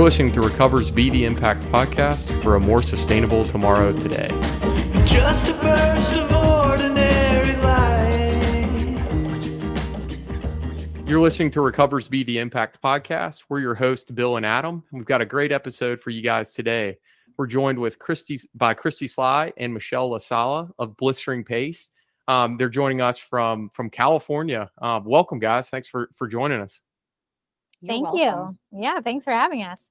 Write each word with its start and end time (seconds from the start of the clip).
You're 0.00 0.06
listening 0.06 0.32
to 0.32 0.40
Recover's 0.40 0.90
Be 0.90 1.10
the 1.10 1.26
Impact 1.26 1.62
podcast 1.64 2.42
for 2.42 2.54
a 2.54 2.58
more 2.58 2.80
sustainable 2.80 3.44
tomorrow 3.44 3.92
today. 3.92 4.28
Just 5.04 5.48
a 5.48 5.52
burst 5.52 6.14
of 6.14 6.32
ordinary 6.32 7.54
light. 7.56 8.96
You're 11.06 11.20
listening 11.20 11.50
to 11.50 11.60
Recover's 11.60 12.08
Be 12.08 12.24
the 12.24 12.38
Impact 12.38 12.80
podcast. 12.82 13.40
We're 13.50 13.60
your 13.60 13.74
hosts, 13.74 14.10
Bill 14.10 14.38
and 14.38 14.46
Adam. 14.46 14.84
We've 14.90 15.04
got 15.04 15.20
a 15.20 15.26
great 15.26 15.52
episode 15.52 16.00
for 16.00 16.08
you 16.08 16.22
guys 16.22 16.54
today. 16.54 16.96
We're 17.36 17.46
joined 17.46 17.78
with 17.78 17.98
Christy 17.98 18.40
by 18.54 18.72
Christy 18.72 19.06
Sly 19.06 19.52
and 19.58 19.74
Michelle 19.74 20.12
LaSala 20.12 20.70
of 20.78 20.96
Blistering 20.96 21.44
Pace. 21.44 21.90
Um, 22.26 22.56
they're 22.56 22.70
joining 22.70 23.02
us 23.02 23.18
from 23.18 23.68
from 23.74 23.90
California. 23.90 24.70
Uh, 24.80 25.02
welcome, 25.04 25.38
guys. 25.38 25.68
Thanks 25.68 25.88
for 25.88 26.08
for 26.14 26.26
joining 26.26 26.62
us. 26.62 26.80
You're 27.80 27.92
Thank 27.94 28.12
welcome. 28.12 28.58
you. 28.72 28.82
Yeah, 28.82 29.00
thanks 29.00 29.24
for 29.24 29.32
having 29.32 29.62
us. 29.62 29.82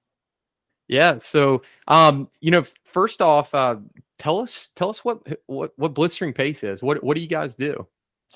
Yeah. 0.88 1.20
So, 1.20 1.61
um, 1.88 2.29
you 2.41 2.52
know, 2.52 2.65
first 2.84 3.21
off, 3.21 3.53
uh, 3.53 3.77
tell 4.17 4.39
us 4.39 4.70
tell 4.75 4.89
us 4.89 5.05
what 5.05 5.21
what 5.45 5.71
what 5.77 5.93
blistering 5.93 6.34
pace 6.34 6.63
is. 6.63 6.81
What 6.81 7.03
what 7.03 7.15
do 7.15 7.21
you 7.21 7.27
guys 7.27 7.55
do? 7.55 7.88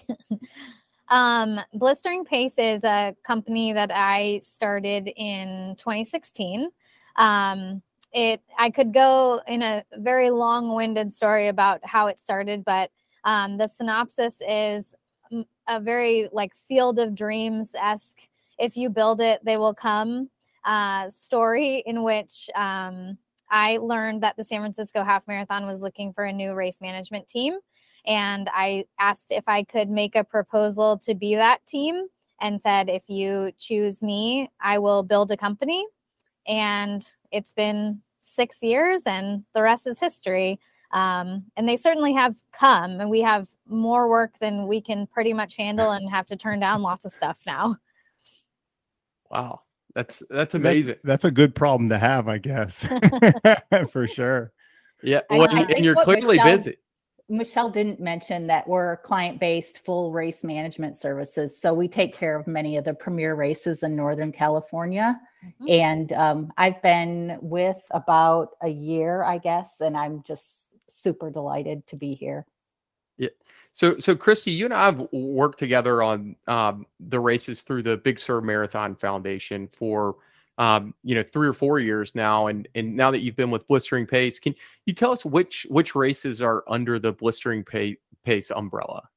um, 1.09 1.59
blistering 1.73 2.25
pace 2.25 2.55
is 2.57 2.83
a 2.83 3.15
company 3.25 3.73
that 3.73 3.91
I 3.93 4.39
started 4.43 5.11
in 5.15 5.75
2016. 5.77 6.69
Um, 7.15 7.81
it 8.13 8.41
I 8.57 8.69
could 8.69 8.93
go 8.93 9.41
in 9.47 9.63
a 9.63 9.83
very 9.97 10.29
long-winded 10.29 11.11
story 11.11 11.47
about 11.47 11.81
how 11.83 12.07
it 12.07 12.19
started, 12.19 12.63
but 12.63 12.91
um, 13.23 13.57
the 13.57 13.67
synopsis 13.67 14.41
is 14.47 14.95
a 15.67 15.79
very 15.79 16.29
like 16.31 16.55
field 16.55 16.99
of 16.99 17.15
dreams 17.15 17.73
esque 17.79 18.27
if 18.63 18.77
you 18.77 18.89
build 18.89 19.19
it, 19.19 19.43
they 19.43 19.57
will 19.57 19.73
come 19.73 20.29
uh, 20.63 21.09
story 21.09 21.83
in 21.85 22.01
which 22.01 22.49
um, 22.55 23.17
I 23.51 23.77
learned 23.77 24.23
that 24.23 24.37
the 24.37 24.45
San 24.45 24.61
Francisco 24.61 25.03
Half 25.03 25.27
Marathon 25.27 25.67
was 25.67 25.81
looking 25.81 26.13
for 26.13 26.23
a 26.23 26.31
new 26.31 26.53
race 26.53 26.79
management 26.79 27.27
team. 27.27 27.57
And 28.05 28.49
I 28.53 28.85
asked 28.97 29.31
if 29.31 29.49
I 29.49 29.63
could 29.63 29.89
make 29.89 30.15
a 30.15 30.23
proposal 30.23 30.97
to 30.99 31.13
be 31.13 31.35
that 31.35 31.65
team 31.67 32.07
and 32.39 32.61
said, 32.61 32.89
if 32.89 33.03
you 33.09 33.51
choose 33.57 34.01
me, 34.01 34.49
I 34.61 34.79
will 34.79 35.03
build 35.03 35.31
a 35.31 35.37
company. 35.37 35.85
And 36.47 37.05
it's 37.31 37.53
been 37.53 38.01
six 38.21 38.63
years, 38.63 39.03
and 39.05 39.43
the 39.53 39.61
rest 39.61 39.87
is 39.87 39.99
history. 39.99 40.59
Um, 40.91 41.45
and 41.57 41.67
they 41.67 41.75
certainly 41.75 42.13
have 42.13 42.35
come, 42.57 43.01
and 43.01 43.09
we 43.09 43.21
have 43.21 43.47
more 43.67 44.07
work 44.07 44.39
than 44.39 44.67
we 44.67 44.79
can 44.79 45.05
pretty 45.07 45.33
much 45.33 45.57
handle 45.57 45.91
and 45.91 46.09
have 46.09 46.27
to 46.27 46.37
turn 46.37 46.59
down 46.61 46.81
lots 46.81 47.03
of 47.03 47.11
stuff 47.11 47.39
now. 47.45 47.77
Wow. 49.33 49.61
That's 49.95 50.23
that's 50.29 50.55
amazing. 50.55 50.95
That's, 51.03 51.03
that's 51.03 51.23
a 51.25 51.31
good 51.31 51.53
problem 51.53 51.89
to 51.89 51.97
have, 51.97 52.27
I 52.27 52.37
guess. 52.37 52.87
For 53.89 54.07
sure. 54.07 54.51
Yeah. 55.03 55.21
Well, 55.29 55.49
and, 55.49 55.69
and 55.71 55.85
you're 55.85 55.95
clearly 55.95 56.37
Michelle, 56.37 56.57
busy. 56.57 56.77
Michelle 57.29 57.69
didn't 57.69 57.99
mention 57.99 58.47
that 58.47 58.67
we're 58.67 58.97
client 58.97 59.39
based 59.39 59.79
full 59.85 60.11
race 60.11 60.43
management 60.43 60.97
services. 60.97 61.59
So 61.59 61.73
we 61.73 61.87
take 61.87 62.15
care 62.15 62.37
of 62.37 62.47
many 62.47 62.77
of 62.77 62.85
the 62.85 62.93
premier 62.93 63.35
races 63.35 63.83
in 63.83 63.95
Northern 63.95 64.31
California. 64.31 65.19
Mm-hmm. 65.45 65.69
And 65.69 66.13
um, 66.13 66.53
I've 66.57 66.81
been 66.81 67.37
with 67.41 67.81
about 67.91 68.49
a 68.61 68.69
year, 68.69 69.23
I 69.23 69.37
guess, 69.37 69.81
and 69.81 69.95
I'm 69.95 70.23
just 70.23 70.69
super 70.87 71.29
delighted 71.29 71.85
to 71.87 71.95
be 71.95 72.13
here. 72.13 72.45
Yeah. 73.73 73.89
So, 73.89 73.99
so 73.99 74.15
Christy, 74.15 74.51
you 74.51 74.65
and 74.65 74.73
I 74.73 74.85
have 74.85 75.07
worked 75.11 75.59
together 75.59 76.03
on 76.03 76.35
um, 76.47 76.85
the 76.99 77.19
races 77.19 77.63
through 77.63 77.83
the 77.83 77.97
Big 77.97 78.19
Sur 78.19 78.41
Marathon 78.41 78.95
Foundation 78.95 79.67
for 79.67 80.15
um, 80.59 80.93
you 81.03 81.15
know 81.15 81.23
three 81.33 81.47
or 81.47 81.53
four 81.53 81.79
years 81.79 82.13
now, 82.13 82.47
and 82.47 82.67
and 82.75 82.95
now 82.95 83.09
that 83.09 83.21
you've 83.21 83.35
been 83.35 83.49
with 83.49 83.67
Blistering 83.67 84.05
Pace, 84.05 84.37
can 84.37 84.53
you 84.85 84.93
tell 84.93 85.11
us 85.11 85.25
which 85.25 85.65
which 85.69 85.95
races 85.95 86.41
are 86.41 86.63
under 86.67 86.99
the 86.99 87.11
Blistering 87.11 87.63
Pace, 87.63 87.97
Pace 88.23 88.51
umbrella? 88.51 89.09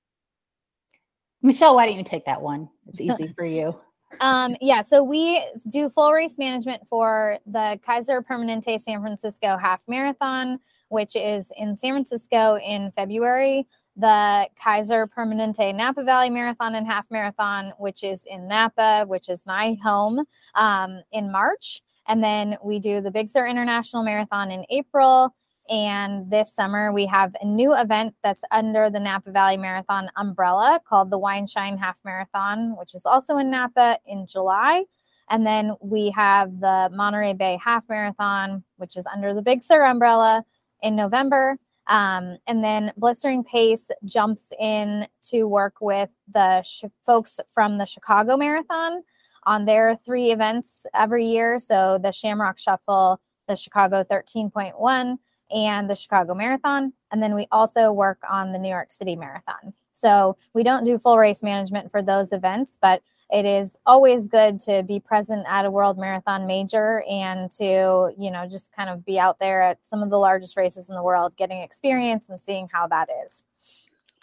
Michelle, 1.43 1.75
why 1.77 1.87
don't 1.87 1.99
you 1.99 2.05
take 2.05 2.25
that 2.25 2.41
one? 2.41 2.71
It's 2.89 3.01
easy 3.03 3.35
for 3.37 3.45
you. 3.45 3.79
Um, 4.21 4.57
yeah, 4.63 4.81
so 4.81 5.03
we 5.03 5.45
do 5.69 5.91
full 5.91 6.13
race 6.13 6.39
management 6.39 6.89
for 6.89 7.39
the 7.47 7.79
Kaiser 7.85 8.23
Permanente 8.23 8.81
San 8.81 9.03
Francisco 9.03 9.59
Half 9.59 9.83
Marathon, 9.87 10.59
which 10.89 11.15
is 11.15 11.53
in 11.59 11.77
San 11.77 11.93
Francisco 11.93 12.57
in 12.59 12.91
February 12.93 13.67
the 13.97 14.49
Kaiser 14.63 15.07
Permanente 15.07 15.75
Napa 15.75 16.05
Valley 16.05 16.31
Marathon 16.31 16.75
and 16.75 16.87
Half 16.87 17.11
Marathon, 17.11 17.73
which 17.79 18.05
is 18.05 18.25
in 18.27 18.47
Napa, 18.47 19.05
which 19.07 19.29
is 19.29 19.47
my 19.47 19.77
home, 19.83 20.25
um, 20.55 21.03
in 21.13 21.33
March. 21.33 21.81
And 22.07 22.23
then 22.23 22.57
we 22.63 22.79
do 22.79 23.01
the 23.01 23.11
Big 23.11 23.31
Sur 23.31 23.47
International 23.47 24.05
Marathon 24.05 24.51
in 24.51 24.65
April. 24.71 25.35
And 25.69 26.31
this 26.31 26.55
summer, 26.55 26.93
we 26.93 27.07
have 27.07 27.35
a 27.41 27.47
new 27.47 27.75
event 27.75 28.15
that's 28.23 28.43
under 28.53 28.89
the 28.89 29.01
Napa 29.01 29.33
Valley 29.33 29.57
Marathon 29.57 30.11
umbrella 30.17 30.81
called 30.89 31.11
the 31.11 31.19
Wine 31.19 31.47
Shine 31.47 31.77
Half 31.77 31.99
Marathon, 32.05 32.77
which 32.79 32.95
is 32.95 33.05
also 33.05 33.39
in 33.39 33.51
Napa 33.51 33.99
in 34.07 34.27
July. 34.27 34.85
And 35.29 35.45
then 35.45 35.73
we 35.81 36.13
have 36.13 36.61
the 36.61 36.89
Monterey 36.93 37.33
Bay 37.33 37.59
Half 37.65 37.85
Marathon, 37.89 38.63
which 38.77 38.97
is 38.97 39.07
under 39.07 39.35
the 39.35 39.43
Big 39.43 39.65
Sur 39.65 39.83
umbrella 39.83 40.45
in 40.83 40.95
November. 40.95 41.59
Um, 41.89 42.39
and 42.47 42.65
then 42.65 42.93
Blistering 42.97 43.45
Pace 43.45 43.89
jumps 44.05 44.49
in 44.59 45.07
to 45.31 45.45
work 45.45 45.75
with 45.81 46.11
the 46.33 46.63
sh- 46.63 46.85
folks 47.05 47.39
from 47.49 47.79
the 47.79 47.85
Chicago 47.85 48.37
Marathon 48.37 49.03
on 49.45 49.65
their 49.65 49.97
three 50.05 50.33
events 50.33 50.85
every 50.95 51.27
year. 51.27 51.59
So 51.59 51.99
the 52.03 52.11
Shamrock 52.11 52.59
Shuffle, 52.59 53.21
the 53.47 53.55
Chicago 53.55 54.03
13.1, 54.03 55.19
and 55.51 55.89
the 55.89 55.95
Chicago 55.95 56.35
Marathon. 56.35 56.93
And 57.13 57.23
then 57.23 57.35
we 57.35 57.47
also 57.53 57.93
work 57.93 58.19
on 58.29 58.53
the 58.53 58.59
New 58.59 58.69
York 58.69 58.91
City 58.91 59.15
Marathon. 59.15 59.73
So 59.93 60.37
we 60.53 60.63
don't 60.63 60.85
do 60.85 60.99
full 60.99 61.17
race 61.17 61.43
management 61.43 61.91
for 61.91 62.03
those 62.03 62.33
events, 62.33 62.77
but 62.83 63.03
it 63.31 63.45
is 63.45 63.77
always 63.87 64.29
good 64.29 64.61
to 64.61 64.83
be 64.85 65.01
present 65.01 65.45
at 65.49 65.65
a 65.65 65.71
world 65.71 65.99
marathon 65.99 66.47
major 66.47 67.03
and 67.11 67.51
to 67.51 68.13
you 68.17 68.31
know 68.31 68.47
just 68.49 68.73
kind 68.73 68.89
of 68.89 69.05
be 69.05 69.19
out 69.19 69.39
there 69.39 69.63
at 69.63 69.79
some 69.83 70.03
of 70.03 70.11
the 70.11 70.19
largest 70.19 70.57
races 70.57 70.89
in 70.89 70.95
the 70.95 71.03
world 71.03 71.37
getting 71.37 71.61
experience 71.61 72.29
and 72.29 72.41
seeing 72.41 72.69
how 72.73 72.87
that 72.87 73.09
is. 73.25 73.45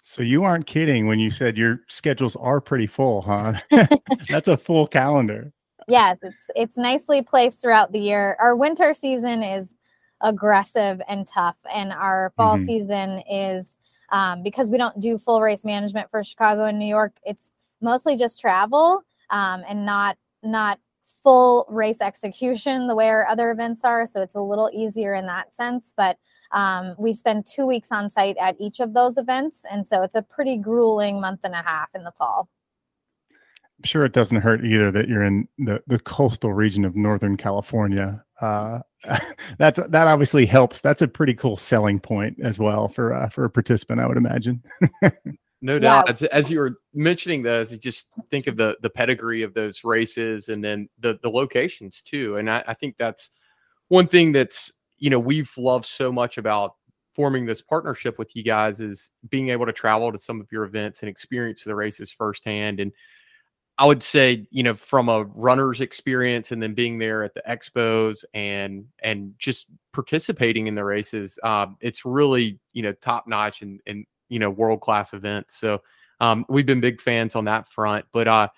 So 0.02 0.22
you 0.22 0.44
aren't 0.44 0.66
kidding 0.66 1.06
when 1.06 1.18
you 1.18 1.30
said 1.30 1.56
your 1.56 1.80
schedules 1.88 2.36
are 2.36 2.60
pretty 2.60 2.86
full 2.86 3.22
huh? 3.22 3.54
That's 4.28 4.48
a 4.48 4.56
full 4.56 4.86
calendar. 4.86 5.52
Yes 5.86 6.18
it's 6.22 6.50
it's 6.56 6.76
nicely 6.76 7.20
placed 7.20 7.60
throughout 7.60 7.92
the 7.92 8.00
year. 8.00 8.36
Our 8.40 8.56
winter 8.56 8.94
season 8.94 9.42
is 9.42 9.74
aggressive 10.20 11.02
and 11.06 11.28
tough 11.28 11.56
and 11.72 11.92
our 11.92 12.32
fall 12.36 12.54
mm-hmm. 12.54 12.64
season 12.64 13.22
is 13.30 13.76
um, 14.10 14.42
because 14.42 14.70
we 14.70 14.78
don't 14.78 14.98
do 15.00 15.18
full 15.18 15.40
race 15.40 15.64
management 15.64 16.10
for 16.10 16.22
chicago 16.22 16.64
and 16.64 16.78
new 16.78 16.86
york 16.86 17.12
it's 17.24 17.50
mostly 17.80 18.16
just 18.16 18.38
travel 18.38 19.02
um, 19.30 19.62
and 19.68 19.84
not 19.84 20.16
not 20.42 20.78
full 21.24 21.66
race 21.70 22.00
execution 22.00 22.86
the 22.86 22.94
way 22.94 23.08
our 23.08 23.26
other 23.26 23.50
events 23.50 23.80
are. 23.82 24.06
So 24.06 24.22
it's 24.22 24.34
a 24.34 24.40
little 24.40 24.70
easier 24.72 25.14
in 25.14 25.26
that 25.26 25.56
sense. 25.56 25.92
But 25.96 26.18
um, 26.52 26.94
we 26.98 27.12
spend 27.12 27.46
two 27.46 27.66
weeks 27.66 27.88
on 27.90 28.10
site 28.10 28.36
at 28.40 28.56
each 28.60 28.78
of 28.78 28.92
those 28.92 29.18
events. 29.18 29.64
And 29.70 29.88
so 29.88 30.02
it's 30.02 30.14
a 30.14 30.22
pretty 30.22 30.56
grueling 30.56 31.20
month 31.20 31.40
and 31.42 31.54
a 31.54 31.62
half 31.62 31.88
in 31.94 32.04
the 32.04 32.12
fall. 32.12 32.48
I'm 33.30 33.84
sure 33.84 34.04
it 34.04 34.12
doesn't 34.12 34.42
hurt 34.42 34.64
either 34.64 34.92
that 34.92 35.08
you're 35.08 35.24
in 35.24 35.48
the, 35.58 35.82
the 35.88 35.98
coastal 35.98 36.52
region 36.52 36.84
of 36.84 36.94
Northern 36.94 37.36
California. 37.36 38.22
Uh, 38.40 38.80
that's 39.58 39.80
that 39.88 40.06
obviously 40.06 40.46
helps. 40.46 40.80
That's 40.80 41.02
a 41.02 41.08
pretty 41.08 41.34
cool 41.34 41.56
selling 41.56 41.98
point 41.98 42.38
as 42.42 42.58
well 42.58 42.88
for 42.88 43.12
uh, 43.12 43.28
for 43.28 43.44
a 43.44 43.50
participant, 43.50 44.00
I 44.00 44.06
would 44.06 44.16
imagine. 44.16 44.62
No 45.64 45.78
doubt. 45.78 46.10
As, 46.10 46.22
as, 46.24 46.50
you 46.50 46.58
were 46.58 46.76
mentioning 46.92 47.42
those, 47.42 47.72
you 47.72 47.78
just 47.78 48.10
think 48.30 48.48
of 48.48 48.58
the 48.58 48.76
the 48.82 48.90
pedigree 48.90 49.42
of 49.42 49.54
those 49.54 49.82
races 49.82 50.50
and 50.50 50.62
then 50.62 50.90
the 51.00 51.18
the 51.22 51.30
locations 51.30 52.02
too. 52.02 52.36
And 52.36 52.50
I, 52.50 52.62
I 52.68 52.74
think 52.74 52.96
that's 52.98 53.30
one 53.88 54.06
thing 54.06 54.32
that's 54.32 54.70
you 54.98 55.08
know 55.08 55.18
we've 55.18 55.50
loved 55.56 55.86
so 55.86 56.12
much 56.12 56.36
about 56.36 56.74
forming 57.14 57.46
this 57.46 57.62
partnership 57.62 58.18
with 58.18 58.36
you 58.36 58.42
guys 58.42 58.82
is 58.82 59.10
being 59.30 59.48
able 59.48 59.64
to 59.64 59.72
travel 59.72 60.12
to 60.12 60.18
some 60.18 60.38
of 60.38 60.52
your 60.52 60.64
events 60.64 61.00
and 61.00 61.08
experience 61.08 61.64
the 61.64 61.74
races 61.74 62.12
firsthand. 62.12 62.78
And 62.78 62.92
I 63.78 63.86
would 63.86 64.02
say, 64.02 64.46
you 64.50 64.62
know, 64.62 64.74
from 64.74 65.08
a 65.08 65.24
runner's 65.34 65.80
experience 65.80 66.52
and 66.52 66.62
then 66.62 66.74
being 66.74 66.98
there 66.98 67.24
at 67.24 67.32
the 67.32 67.42
expos 67.48 68.22
and 68.34 68.84
and 69.02 69.32
just 69.38 69.68
participating 69.94 70.66
in 70.66 70.74
the 70.74 70.84
races, 70.84 71.38
um, 71.42 71.78
it's 71.80 72.04
really 72.04 72.60
you 72.74 72.82
know 72.82 72.92
top 72.92 73.26
notch 73.26 73.62
and 73.62 73.80
and 73.86 74.04
you 74.34 74.40
know 74.40 74.50
world 74.50 74.80
class 74.80 75.14
events. 75.14 75.60
So 75.60 75.80
um, 76.20 76.44
we've 76.48 76.66
been 76.66 76.80
big 76.80 77.00
fans 77.00 77.36
on 77.36 77.44
that 77.44 77.68
front. 77.68 78.04
But 78.12 78.26
uh, 78.26 78.48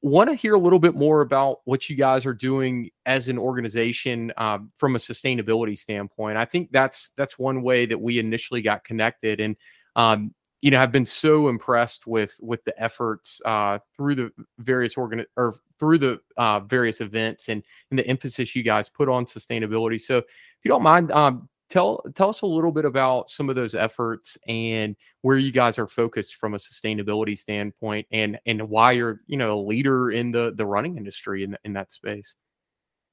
want 0.00 0.30
to 0.30 0.34
hear 0.34 0.54
a 0.54 0.58
little 0.58 0.78
bit 0.78 0.94
more 0.94 1.20
about 1.20 1.58
what 1.64 1.90
you 1.90 1.96
guys 1.96 2.24
are 2.24 2.32
doing 2.32 2.88
as 3.04 3.28
an 3.28 3.38
organization 3.38 4.32
um, 4.38 4.72
from 4.78 4.96
a 4.96 4.98
sustainability 4.98 5.78
standpoint. 5.78 6.38
I 6.38 6.46
think 6.46 6.70
that's 6.72 7.10
that's 7.18 7.38
one 7.38 7.60
way 7.60 7.84
that 7.84 8.00
we 8.00 8.18
initially 8.18 8.62
got 8.62 8.84
connected. 8.84 9.38
And 9.38 9.54
um, 9.96 10.34
you 10.62 10.70
know, 10.70 10.80
I've 10.80 10.92
been 10.92 11.06
so 11.06 11.48
impressed 11.48 12.06
with 12.06 12.34
with 12.40 12.64
the 12.64 12.80
efforts 12.82 13.42
uh, 13.44 13.80
through 13.94 14.14
the 14.14 14.30
various 14.58 14.96
organ 14.96 15.26
or 15.36 15.54
through 15.78 15.98
the 15.98 16.20
uh, 16.38 16.60
various 16.60 17.02
events 17.02 17.50
and 17.50 17.62
and 17.90 17.98
the 17.98 18.06
emphasis 18.06 18.56
you 18.56 18.62
guys 18.62 18.88
put 18.88 19.10
on 19.10 19.26
sustainability. 19.26 20.00
So, 20.00 20.16
if 20.16 20.64
you 20.64 20.70
don't 20.70 20.82
mind, 20.82 21.12
um, 21.12 21.50
tell 21.70 22.02
tell 22.14 22.28
us 22.28 22.42
a 22.42 22.46
little 22.46 22.72
bit 22.72 22.84
about 22.84 23.30
some 23.30 23.48
of 23.48 23.56
those 23.56 23.74
efforts 23.74 24.38
and 24.46 24.96
where 25.22 25.36
you 25.36 25.52
guys 25.52 25.78
are 25.78 25.86
focused 25.86 26.36
from 26.36 26.54
a 26.54 26.58
sustainability 26.58 27.38
standpoint, 27.38 28.06
and 28.12 28.38
and 28.46 28.68
why 28.68 28.92
you're 28.92 29.20
you 29.26 29.36
know 29.36 29.58
a 29.58 29.60
leader 29.60 30.10
in 30.10 30.32
the 30.32 30.52
the 30.56 30.66
running 30.66 30.96
industry 30.96 31.44
in 31.44 31.56
in 31.64 31.72
that 31.74 31.92
space. 31.92 32.36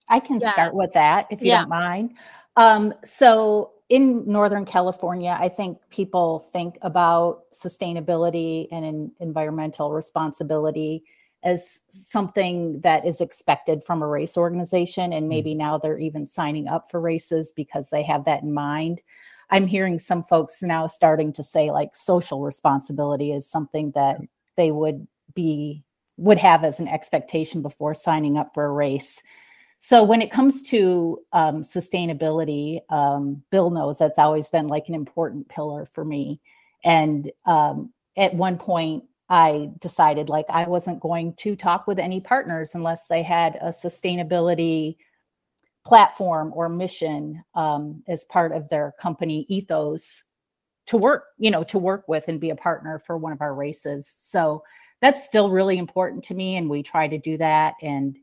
I 0.07 0.19
can 0.19 0.39
yeah. 0.39 0.51
start 0.51 0.75
with 0.75 0.91
that 0.93 1.27
if 1.31 1.41
you 1.41 1.49
yeah. 1.49 1.59
don't 1.61 1.69
mind. 1.69 2.13
Um, 2.57 2.93
so 3.03 3.71
in 3.89 4.25
Northern 4.29 4.65
California, 4.65 5.37
I 5.39 5.49
think 5.49 5.77
people 5.89 6.39
think 6.39 6.77
about 6.81 7.43
sustainability 7.53 8.67
and 8.71 9.11
environmental 9.19 9.91
responsibility 9.91 11.03
as 11.45 11.79
something 11.89 12.81
that 12.81 13.05
is 13.05 13.21
expected 13.21 13.83
from 13.83 14.01
a 14.01 14.07
race 14.07 14.35
organization. 14.35 15.13
And 15.13 15.29
maybe 15.29 15.53
mm. 15.53 15.57
now 15.57 15.77
they're 15.77 15.99
even 15.99 16.25
signing 16.25 16.67
up 16.67 16.89
for 16.89 16.99
races 16.99 17.53
because 17.55 17.89
they 17.91 18.03
have 18.03 18.25
that 18.25 18.41
in 18.41 18.53
mind. 18.53 19.01
I'm 19.51 19.67
hearing 19.67 19.99
some 19.99 20.23
folks 20.23 20.63
now 20.63 20.87
starting 20.87 21.31
to 21.33 21.43
say 21.43 21.69
like 21.69 21.95
social 21.95 22.41
responsibility 22.41 23.31
is 23.31 23.47
something 23.47 23.91
that 23.91 24.19
they 24.57 24.71
would 24.71 25.07
be 25.35 25.83
would 26.17 26.39
have 26.39 26.63
as 26.63 26.79
an 26.79 26.87
expectation 26.87 27.61
before 27.61 27.93
signing 27.93 28.37
up 28.37 28.51
for 28.53 28.65
a 28.65 28.71
race. 28.71 29.21
So 29.79 30.01
when 30.03 30.21
it 30.21 30.31
comes 30.31 30.63
to 30.69 31.19
um, 31.31 31.61
sustainability, 31.61 32.79
um, 32.89 33.43
Bill 33.51 33.69
knows 33.69 33.99
that's 33.99 34.17
always 34.17 34.49
been 34.49 34.67
like 34.67 34.87
an 34.87 34.95
important 34.95 35.47
pillar 35.47 35.87
for 35.93 36.03
me. 36.03 36.39
And 36.83 37.31
um, 37.45 37.91
at 38.17 38.33
one 38.33 38.57
point, 38.57 39.03
I 39.29 39.71
decided 39.79 40.29
like 40.29 40.45
I 40.49 40.65
wasn't 40.67 40.99
going 40.99 41.33
to 41.37 41.55
talk 41.55 41.87
with 41.87 41.99
any 41.99 42.19
partners 42.19 42.75
unless 42.75 43.07
they 43.07 43.23
had 43.23 43.57
a 43.61 43.69
sustainability 43.69 44.97
platform 45.85 46.51
or 46.55 46.69
mission 46.69 47.43
um, 47.53 48.03
as 48.07 48.25
part 48.25 48.51
of 48.51 48.69
their 48.69 48.93
company 48.99 49.45
ethos 49.49 50.23
to 50.87 50.97
work, 50.97 51.25
you 51.37 51.49
know, 51.49 51.63
to 51.63 51.79
work 51.79 52.07
with 52.07 52.27
and 52.27 52.39
be 52.39 52.51
a 52.51 52.55
partner 52.55 53.01
for 53.05 53.17
one 53.17 53.33
of 53.33 53.41
our 53.41 53.53
races. 53.53 54.13
So 54.17 54.63
that's 55.01 55.25
still 55.25 55.49
really 55.49 55.77
important 55.77 56.23
to 56.25 56.33
me, 56.33 56.57
and 56.57 56.69
we 56.69 56.83
try 56.83 57.07
to 57.07 57.17
do 57.17 57.37
that. 57.37 57.73
And 57.81 58.17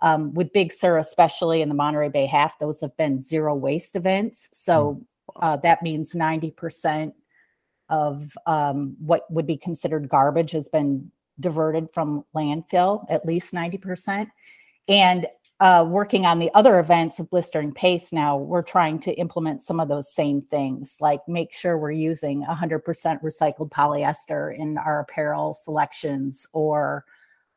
um, 0.00 0.34
with 0.34 0.52
Big 0.52 0.72
Sur, 0.72 0.98
especially 0.98 1.62
in 1.62 1.68
the 1.68 1.74
Monterey 1.74 2.08
Bay 2.08 2.26
half, 2.26 2.58
those 2.58 2.80
have 2.80 2.96
been 2.96 3.20
zero 3.20 3.54
waste 3.54 3.96
events. 3.96 4.48
So 4.52 5.02
hmm. 5.34 5.44
uh, 5.44 5.56
that 5.58 5.82
means 5.82 6.12
90% 6.12 7.12
of 7.88 8.36
um, 8.46 8.96
what 8.98 9.30
would 9.30 9.46
be 9.46 9.56
considered 9.56 10.08
garbage 10.08 10.52
has 10.52 10.68
been 10.68 11.10
diverted 11.40 11.88
from 11.92 12.24
landfill, 12.34 13.04
at 13.08 13.26
least 13.26 13.52
90%. 13.52 14.28
And 14.88 15.26
uh, 15.60 15.84
working 15.88 16.26
on 16.26 16.38
the 16.38 16.50
other 16.54 16.78
events 16.78 17.18
of 17.18 17.30
blistering 17.30 17.72
pace 17.72 18.12
now, 18.12 18.36
we're 18.36 18.62
trying 18.62 18.98
to 19.00 19.12
implement 19.14 19.62
some 19.62 19.80
of 19.80 19.88
those 19.88 20.12
same 20.12 20.42
things, 20.42 20.98
like 21.00 21.20
make 21.28 21.52
sure 21.52 21.78
we're 21.78 21.92
using 21.92 22.44
100% 22.44 22.82
recycled 23.22 23.70
polyester 23.70 24.56
in 24.56 24.76
our 24.78 25.00
apparel 25.00 25.54
selections 25.54 26.46
or 26.52 27.04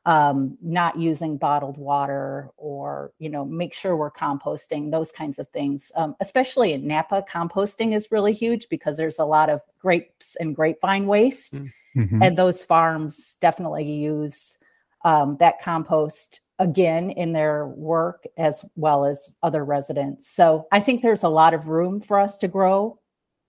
um, 0.07 0.57
not 0.61 0.97
using 0.97 1.35
bottled 1.35 1.77
water 1.77 2.49
or 2.55 3.11
you 3.19 3.29
know 3.29 3.43
make 3.43 3.73
sure 3.73 3.97
we're 3.97 4.09
composting 4.09 4.89
those 4.89 5.11
kinds 5.11 5.37
of 5.37 5.49
things 5.49 5.91
um, 5.95 6.15
especially 6.21 6.71
in 6.71 6.87
napa 6.87 7.23
composting 7.29 7.93
is 7.93 8.09
really 8.09 8.33
huge 8.33 8.69
because 8.69 8.95
there's 8.95 9.19
a 9.19 9.25
lot 9.25 9.49
of 9.49 9.59
grapes 9.79 10.37
and 10.39 10.55
grapevine 10.55 11.07
waste 11.07 11.55
mm. 11.55 11.71
mm-hmm. 11.95 12.23
and 12.23 12.37
those 12.37 12.63
farms 12.63 13.35
definitely 13.41 13.83
use 13.83 14.57
um, 15.03 15.35
that 15.41 15.61
compost 15.61 16.39
again 16.57 17.09
in 17.09 17.33
their 17.33 17.67
work 17.67 18.23
as 18.37 18.63
well 18.77 19.03
as 19.03 19.29
other 19.43 19.65
residents 19.65 20.25
so 20.25 20.65
i 20.71 20.79
think 20.79 21.01
there's 21.01 21.23
a 21.23 21.29
lot 21.29 21.53
of 21.53 21.67
room 21.67 21.99
for 21.99 22.17
us 22.17 22.37
to 22.37 22.47
grow 22.47 22.97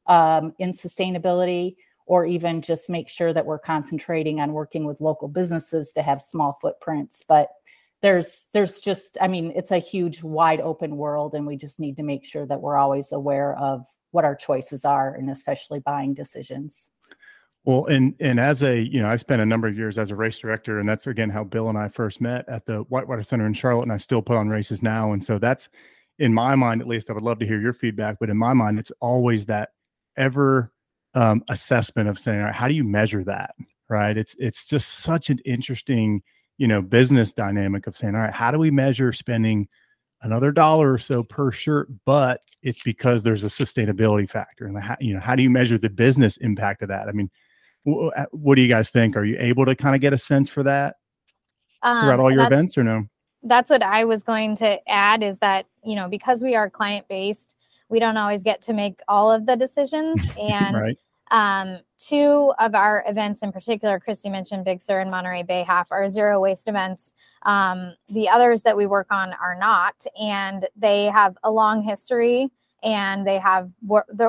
um, 0.08 0.52
in 0.58 0.72
sustainability 0.72 1.76
or 2.08 2.25
even 2.25 2.62
just 2.62 2.90
make 2.90 3.08
sure 3.08 3.32
that 3.32 3.44
we're 3.46 3.58
concentrating 3.58 4.40
on 4.40 4.55
working 4.55 4.84
with 4.84 5.00
local 5.00 5.28
businesses 5.28 5.93
to 5.93 6.02
have 6.02 6.20
small 6.20 6.58
footprints. 6.60 7.22
But 7.28 7.50
there's 8.00 8.49
there's 8.52 8.81
just 8.81 9.19
i 9.20 9.26
mean 9.26 9.52
it's 9.56 9.72
a 9.72 9.78
huge 9.78 10.22
wide 10.22 10.60
open 10.60 10.96
world 10.96 11.34
and 11.34 11.44
we 11.44 11.56
just 11.56 11.81
need 11.81 11.96
to 11.96 12.02
make 12.05 12.25
sure 12.25 12.46
that 12.46 12.60
we're 12.60 12.76
always 12.76 13.10
aware 13.10 13.56
of 13.58 13.84
what 14.12 14.25
our 14.25 14.37
choices 14.37 14.84
are 14.84 15.14
and 15.14 15.28
especially 15.31 15.81
buying 15.81 16.14
decisions. 16.14 16.90
Well 17.64 17.87
and 17.87 18.14
and 18.20 18.40
as 18.40 18.62
a 18.62 18.81
you 18.81 19.02
know 19.02 19.08
i 19.08 19.16
spent 19.16 19.43
a 19.43 19.46
number 19.46 19.69
of 19.69 19.76
years 19.76 19.99
as 19.99 20.11
a 20.11 20.14
race 20.14 20.38
director 20.38 20.78
and 20.78 20.88
that's 20.88 21.06
again 21.06 21.28
how 21.28 21.44
bill 21.44 21.69
and 21.69 21.76
i 21.76 21.88
first 21.88 22.20
met 22.20 22.49
at 22.49 22.64
the 22.66 22.78
whitewater 22.82 23.22
center 23.22 23.46
in 23.46 23.52
charlotte 23.52 23.82
and 23.82 23.93
i 23.93 23.96
still 23.96 24.22
put 24.22 24.37
on 24.37 24.49
races 24.49 24.82
now. 24.82 25.12
And 25.12 25.22
so 25.22 25.38
that's 25.38 25.69
in 26.19 26.32
my 26.32 26.54
mind 26.54 26.81
at 26.81 26.88
least 26.88 27.11
i 27.11 27.12
would 27.12 27.25
love 27.25 27.40
to 27.40 27.46
hear 27.46 27.61
your 27.61 27.75
feedback 27.75 28.16
but 28.20 28.31
in 28.31 28.37
my 28.37 28.54
mind 28.54 28.78
it's 28.78 28.93
always 29.00 29.44
that 29.46 29.70
ever 30.16 30.72
um, 31.14 31.43
assessment 31.49 32.08
of 32.08 32.19
saying, 32.19 32.40
how 32.52 32.69
do 32.69 32.75
you 32.75 32.84
measure 32.84 33.25
that? 33.25 33.55
Right. 33.88 34.16
It's 34.16 34.37
it's 34.38 34.66
just 34.66 35.00
such 35.00 35.31
an 35.31 35.38
interesting, 35.44 36.22
you 36.58 36.66
know, 36.66 36.82
business 36.82 37.32
dynamic 37.32 37.87
of 37.87 37.96
saying, 37.96 38.14
all 38.14 38.20
right, 38.20 38.32
how 38.32 38.50
do 38.50 38.58
we 38.58 38.70
measure 38.70 39.12
spending 39.12 39.66
another 40.22 40.52
dollar 40.52 40.93
or 40.93 40.99
so 40.99 41.22
per 41.22 41.50
shirt, 41.50 41.88
but 42.05 42.43
it's 42.62 42.81
because 42.84 43.22
there's 43.22 43.44
a 43.44 43.49
sustainability 43.49 44.28
factor, 44.28 44.66
and 44.66 44.78
how, 44.78 44.96
you 45.00 45.14
know, 45.14 45.20
how 45.20 45.34
do 45.34 45.43
you 45.43 45.50
measure 45.50 45.78
the 45.78 45.88
business 45.88 46.37
impact 46.38 46.82
of 46.82 46.88
that? 46.88 47.08
I 47.08 47.12
mean, 47.12 47.31
w- 47.87 48.11
uh, 48.11 48.26
what 48.32 48.56
do 48.56 48.62
you 48.62 48.69
guys 48.69 48.90
think? 48.90 49.16
Are 49.16 49.25
you 49.25 49.37
able 49.38 49.64
to 49.64 49.75
kind 49.75 49.94
of 49.94 50.00
get 50.00 50.12
a 50.12 50.19
sense 50.19 50.50
for 50.50 50.62
that 50.64 50.96
um, 51.82 52.04
throughout 52.04 52.20
all 52.20 52.32
your 52.32 52.44
events, 52.44 52.76
or 52.76 52.82
no? 52.82 53.06
That's 53.43 53.70
what 53.70 53.82
I 53.82 54.04
was 54.04 54.22
going 54.22 54.56
to 54.56 54.78
add. 54.88 55.22
Is 55.22 55.38
that 55.38 55.66
you 55.84 55.94
know 55.94 56.08
because 56.08 56.43
we 56.43 56.56
are 56.56 56.69
client 56.69 57.06
based 57.08 57.54
we 57.88 57.99
don't 57.99 58.17
always 58.17 58.43
get 58.43 58.62
to 58.62 58.73
make 58.73 59.00
all 59.08 59.31
of 59.31 59.46
the 59.46 59.56
decisions. 59.56 60.26
And 60.38 60.76
right. 60.76 60.99
um, 61.31 61.81
two 61.99 62.52
of 62.58 62.75
our 62.75 63.05
events 63.06 63.43
in 63.43 63.52
particular, 63.52 63.99
Christy 63.99 64.31
mentioned 64.31 64.64
Big 64.64 64.81
Sur 64.81 65.00
and 65.00 65.11
Monterey 65.11 65.43
Bay 65.43 65.62
Half, 65.62 65.90
are 65.90 66.08
zero 66.08 66.40
waste 66.40 66.69
events. 66.69 67.11
Um, 67.43 67.94
the 68.08 68.29
others 68.29 68.62
that 68.62 68.76
we 68.76 68.87
work 68.87 69.08
on 69.11 69.32
are 69.35 69.56
not, 69.58 70.06
and 70.20 70.67
they 70.76 71.06
have 71.06 71.37
a 71.43 71.50
long 71.50 71.82
history. 71.82 72.50
And 72.82 73.26
they 73.26 73.38
have 73.38 73.73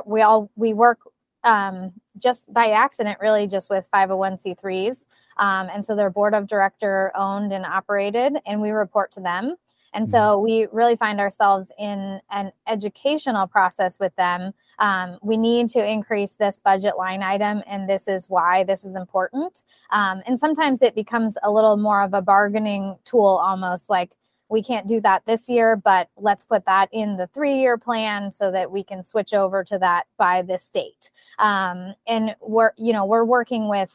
we 0.05 0.21
all 0.21 0.49
we 0.55 0.73
work 0.73 0.99
um, 1.43 1.93
just 2.17 2.51
by 2.51 2.71
accident, 2.71 3.19
really, 3.21 3.47
just 3.47 3.69
with 3.69 3.87
501c3s. 3.93 5.05
Um, 5.37 5.69
and 5.71 5.85
so 5.85 5.95
they're 5.95 6.09
board 6.09 6.33
of 6.33 6.47
director 6.47 7.11
owned 7.15 7.53
and 7.53 7.65
operated, 7.65 8.33
and 8.45 8.61
we 8.61 8.71
report 8.71 9.11
to 9.13 9.21
them. 9.21 9.55
And 9.93 10.05
mm-hmm. 10.05 10.11
so 10.11 10.39
we 10.39 10.67
really 10.71 10.95
find 10.95 11.19
ourselves 11.19 11.71
in 11.77 12.19
an 12.31 12.51
educational 12.67 13.47
process 13.47 13.99
with 13.99 14.15
them. 14.15 14.53
Um, 14.79 15.17
we 15.21 15.37
need 15.37 15.69
to 15.71 15.85
increase 15.85 16.33
this 16.33 16.59
budget 16.63 16.97
line 16.97 17.21
item, 17.23 17.63
and 17.67 17.89
this 17.89 18.07
is 18.07 18.29
why 18.29 18.63
this 18.63 18.85
is 18.85 18.95
important. 18.95 19.63
Um, 19.91 20.21
and 20.25 20.39
sometimes 20.39 20.81
it 20.81 20.95
becomes 20.95 21.37
a 21.43 21.51
little 21.51 21.77
more 21.77 22.01
of 22.01 22.13
a 22.13 22.21
bargaining 22.21 22.97
tool, 23.03 23.41
almost 23.43 23.89
like 23.89 24.11
we 24.49 24.63
can't 24.63 24.87
do 24.87 24.99
that 25.01 25.25
this 25.25 25.47
year, 25.47 25.75
but 25.75 26.09
let's 26.17 26.43
put 26.43 26.65
that 26.65 26.89
in 26.91 27.17
the 27.17 27.27
three 27.27 27.59
year 27.59 27.77
plan 27.77 28.31
so 28.31 28.51
that 28.51 28.71
we 28.71 28.83
can 28.83 29.03
switch 29.03 29.33
over 29.33 29.63
to 29.63 29.77
that 29.77 30.07
by 30.17 30.41
this 30.41 30.69
date. 30.69 31.11
Um, 31.37 31.93
and 32.07 32.35
we're, 32.41 32.71
you 32.75 32.91
know, 32.91 33.05
we're 33.05 33.23
working 33.23 33.69
with 33.69 33.91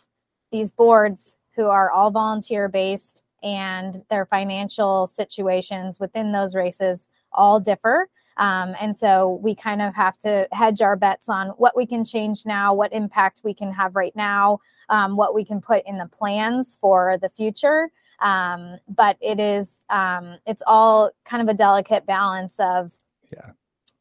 these 0.52 0.70
boards 0.70 1.36
who 1.56 1.66
are 1.66 1.90
all 1.90 2.10
volunteer 2.10 2.68
based 2.68 3.22
and 3.44 4.02
their 4.08 4.26
financial 4.26 5.06
situations 5.06 6.00
within 6.00 6.32
those 6.32 6.54
races 6.54 7.08
all 7.32 7.60
differ. 7.60 8.08
Um, 8.36 8.74
and 8.80 8.96
so 8.96 9.38
we 9.42 9.54
kind 9.54 9.80
of 9.80 9.94
have 9.94 10.18
to 10.18 10.48
hedge 10.50 10.80
our 10.80 10.96
bets 10.96 11.28
on 11.28 11.48
what 11.50 11.76
we 11.76 11.86
can 11.86 12.04
change 12.04 12.44
now, 12.44 12.74
what 12.74 12.92
impact 12.92 13.42
we 13.44 13.54
can 13.54 13.72
have 13.72 13.94
right 13.94 14.14
now, 14.16 14.58
um, 14.88 15.16
what 15.16 15.34
we 15.34 15.44
can 15.44 15.60
put 15.60 15.86
in 15.86 15.98
the 15.98 16.06
plans 16.06 16.76
for 16.80 17.16
the 17.20 17.28
future. 17.28 17.90
Um, 18.20 18.78
but 18.88 19.16
it 19.20 19.38
is, 19.38 19.84
um, 19.90 20.38
it's 20.46 20.62
all 20.66 21.10
kind 21.24 21.42
of 21.42 21.48
a 21.48 21.56
delicate 21.56 22.06
balance 22.06 22.58
of 22.58 22.98
yeah. 23.32 23.50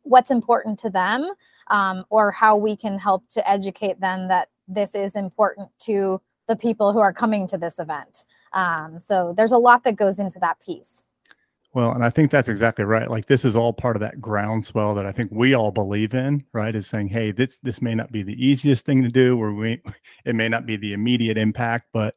what's 0.03 0.31
important 0.31 0.79
to 0.79 0.89
them 0.89 1.29
um, 1.67 2.05
or 2.09 2.31
how 2.31 2.55
we 2.55 2.75
can 2.75 2.97
help 2.97 3.27
to 3.29 3.47
educate 3.49 3.99
them 3.99 4.29
that 4.29 4.49
this 4.67 4.95
is 4.95 5.15
important 5.15 5.69
to 5.79 6.21
the 6.47 6.55
people 6.55 6.93
who 6.93 6.99
are 6.99 7.13
coming 7.13 7.47
to 7.47 7.57
this 7.57 7.79
event. 7.79 8.23
Um, 8.51 8.99
so 8.99 9.33
there's 9.35 9.51
a 9.51 9.57
lot 9.57 9.83
that 9.83 9.95
goes 9.95 10.19
into 10.19 10.39
that 10.39 10.59
piece. 10.59 11.03
Well, 11.73 11.91
and 11.91 12.03
I 12.03 12.11
think 12.11 12.29
that's 12.29 12.49
exactly 12.49 12.85
right. 12.85 13.09
Like 13.09 13.25
this 13.25 13.43
is 13.43 13.55
all 13.55 13.73
part 13.73 13.95
of 13.95 13.99
that 14.01 14.21
groundswell 14.21 14.93
that 14.93 15.07
I 15.07 15.11
think 15.11 15.31
we 15.33 15.55
all 15.55 15.71
believe 15.71 16.13
in, 16.13 16.45
right? 16.53 16.75
Is 16.75 16.85
saying, 16.85 17.07
hey, 17.07 17.31
this 17.31 17.57
this 17.59 17.81
may 17.81 17.95
not 17.95 18.11
be 18.11 18.21
the 18.21 18.45
easiest 18.45 18.85
thing 18.85 19.01
to 19.01 19.09
do, 19.09 19.41
or 19.41 19.53
we 19.53 19.81
it 20.25 20.35
may 20.35 20.49
not 20.49 20.67
be 20.67 20.75
the 20.75 20.93
immediate 20.93 21.37
impact, 21.37 21.87
but 21.91 22.15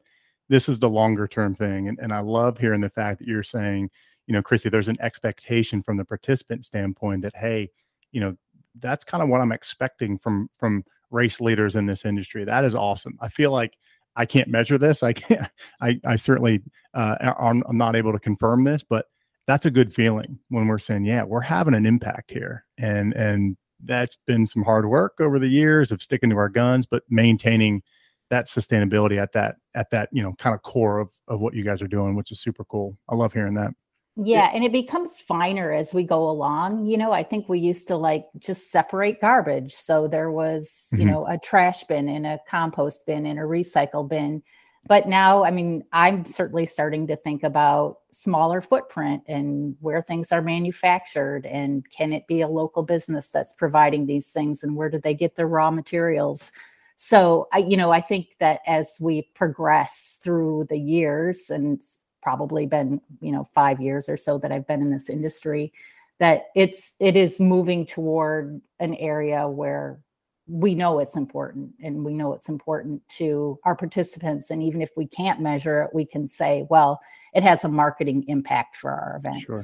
this 0.48 0.68
is 0.68 0.78
the 0.78 0.90
longer 0.90 1.26
term 1.26 1.54
thing. 1.54 1.88
And 1.88 1.98
and 2.00 2.12
I 2.12 2.20
love 2.20 2.58
hearing 2.58 2.82
the 2.82 2.90
fact 2.90 3.18
that 3.18 3.28
you're 3.28 3.42
saying, 3.42 3.90
you 4.26 4.34
know, 4.34 4.42
Christy, 4.42 4.68
there's 4.68 4.88
an 4.88 5.00
expectation 5.00 5.82
from 5.82 5.96
the 5.96 6.04
participant 6.04 6.66
standpoint 6.66 7.22
that, 7.22 7.34
hey, 7.34 7.70
you 8.12 8.20
know, 8.20 8.36
that's 8.80 9.04
kind 9.04 9.22
of 9.22 9.30
what 9.30 9.40
I'm 9.40 9.52
expecting 9.52 10.18
from 10.18 10.50
from 10.58 10.84
race 11.10 11.40
leaders 11.40 11.76
in 11.76 11.86
this 11.86 12.04
industry. 12.04 12.44
That 12.44 12.64
is 12.64 12.74
awesome. 12.74 13.16
I 13.22 13.30
feel 13.30 13.52
like 13.52 13.78
I 14.16 14.26
can't 14.26 14.48
measure 14.48 14.78
this. 14.78 15.02
I 15.02 15.12
can't. 15.12 15.48
I 15.80 16.00
I 16.04 16.16
certainly 16.16 16.62
uh, 16.94 17.34
I'm, 17.38 17.62
I'm 17.68 17.78
not 17.78 17.96
able 17.96 18.12
to 18.12 18.18
confirm 18.18 18.64
this, 18.64 18.82
but 18.82 19.06
that's 19.46 19.66
a 19.66 19.70
good 19.70 19.92
feeling 19.92 20.38
when 20.48 20.66
we're 20.66 20.78
saying, 20.78 21.04
yeah, 21.04 21.22
we're 21.22 21.40
having 21.40 21.74
an 21.74 21.86
impact 21.86 22.30
here, 22.30 22.64
and 22.78 23.12
and 23.14 23.56
that's 23.84 24.16
been 24.26 24.46
some 24.46 24.62
hard 24.62 24.88
work 24.88 25.14
over 25.20 25.38
the 25.38 25.48
years 25.48 25.92
of 25.92 26.02
sticking 26.02 26.30
to 26.30 26.36
our 26.36 26.48
guns, 26.48 26.86
but 26.86 27.02
maintaining 27.10 27.82
that 28.30 28.48
sustainability 28.48 29.18
at 29.18 29.32
that 29.32 29.56
at 29.74 29.90
that 29.90 30.08
you 30.12 30.22
know 30.22 30.34
kind 30.38 30.54
of 30.54 30.62
core 30.62 30.98
of 30.98 31.12
of 31.28 31.40
what 31.40 31.54
you 31.54 31.62
guys 31.62 31.82
are 31.82 31.88
doing, 31.88 32.16
which 32.16 32.32
is 32.32 32.40
super 32.40 32.64
cool. 32.64 32.96
I 33.08 33.14
love 33.14 33.32
hearing 33.32 33.54
that. 33.54 33.70
Yeah, 34.16 34.50
and 34.54 34.64
it 34.64 34.72
becomes 34.72 35.20
finer 35.20 35.72
as 35.72 35.92
we 35.92 36.02
go 36.02 36.30
along. 36.30 36.86
You 36.86 36.96
know, 36.96 37.12
I 37.12 37.22
think 37.22 37.48
we 37.48 37.58
used 37.58 37.86
to 37.88 37.96
like 37.96 38.26
just 38.38 38.70
separate 38.70 39.20
garbage. 39.20 39.74
So 39.74 40.08
there 40.08 40.30
was, 40.30 40.88
mm-hmm. 40.92 41.00
you 41.00 41.06
know, 41.06 41.26
a 41.26 41.36
trash 41.36 41.84
bin 41.84 42.08
and 42.08 42.26
a 42.26 42.40
compost 42.48 43.04
bin 43.04 43.26
and 43.26 43.38
a 43.38 43.42
recycle 43.42 44.08
bin. 44.08 44.42
But 44.88 45.06
now, 45.06 45.44
I 45.44 45.50
mean, 45.50 45.84
I'm 45.92 46.24
certainly 46.24 46.64
starting 46.64 47.06
to 47.08 47.16
think 47.16 47.42
about 47.42 47.98
smaller 48.12 48.60
footprint 48.60 49.22
and 49.26 49.76
where 49.80 50.00
things 50.00 50.32
are 50.32 50.40
manufactured 50.40 51.44
and 51.44 51.84
can 51.90 52.12
it 52.12 52.26
be 52.26 52.40
a 52.40 52.48
local 52.48 52.84
business 52.84 53.30
that's 53.30 53.52
providing 53.52 54.06
these 54.06 54.28
things 54.28 54.62
and 54.62 54.76
where 54.76 54.88
do 54.88 54.98
they 54.98 55.12
get 55.12 55.36
their 55.36 55.48
raw 55.48 55.70
materials? 55.70 56.52
So 56.96 57.48
I, 57.52 57.58
you 57.58 57.76
know, 57.76 57.90
I 57.90 58.00
think 58.00 58.38
that 58.38 58.60
as 58.66 58.96
we 59.00 59.22
progress 59.34 60.18
through 60.22 60.66
the 60.70 60.78
years 60.78 61.50
and 61.50 61.82
probably 62.26 62.66
been 62.66 63.00
you 63.20 63.30
know 63.30 63.48
five 63.54 63.80
years 63.80 64.08
or 64.08 64.16
so 64.16 64.36
that 64.36 64.50
i've 64.50 64.66
been 64.66 64.82
in 64.82 64.90
this 64.90 65.08
industry 65.08 65.72
that 66.18 66.46
it's 66.56 66.94
it 66.98 67.14
is 67.14 67.38
moving 67.38 67.86
toward 67.86 68.60
an 68.80 68.96
area 68.96 69.48
where 69.48 70.00
we 70.48 70.74
know 70.74 70.98
it's 70.98 71.14
important 71.14 71.70
and 71.80 72.04
we 72.04 72.14
know 72.14 72.32
it's 72.32 72.48
important 72.48 73.02
to 73.08 73.58
our 73.64 73.74
participants. 73.74 74.50
And 74.50 74.62
even 74.62 74.80
if 74.80 74.90
we 74.96 75.06
can't 75.06 75.40
measure 75.40 75.82
it 75.82 75.90
we 75.94 76.04
can 76.04 76.26
say 76.26 76.66
well 76.68 77.00
it 77.32 77.44
has 77.44 77.62
a 77.62 77.68
marketing 77.68 78.24
impact 78.26 78.76
for 78.76 78.90
our 78.90 79.16
events. 79.18 79.44
Sure 79.44 79.62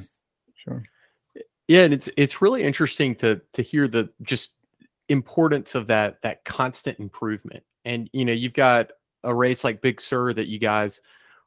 sure. 0.55 0.83
Yeah 1.67 1.83
and 1.83 1.93
it's 1.93 2.07
it's 2.15 2.41
really 2.41 2.63
interesting 2.63 3.13
to 3.15 3.41
to 3.51 3.61
hear 3.61 3.89
the 3.89 4.09
just 4.21 4.53
importance 5.09 5.75
of 5.75 5.87
that 5.87 6.21
that 6.21 6.45
constant 6.45 6.97
improvement. 6.99 7.63
And 7.83 8.09
you 8.13 8.23
know 8.23 8.31
you've 8.31 8.53
got 8.53 8.91
a 9.25 9.35
race 9.35 9.65
like 9.65 9.81
big 9.81 9.99
sur 9.99 10.31
that 10.33 10.47
you 10.47 10.59
guys 10.59 11.01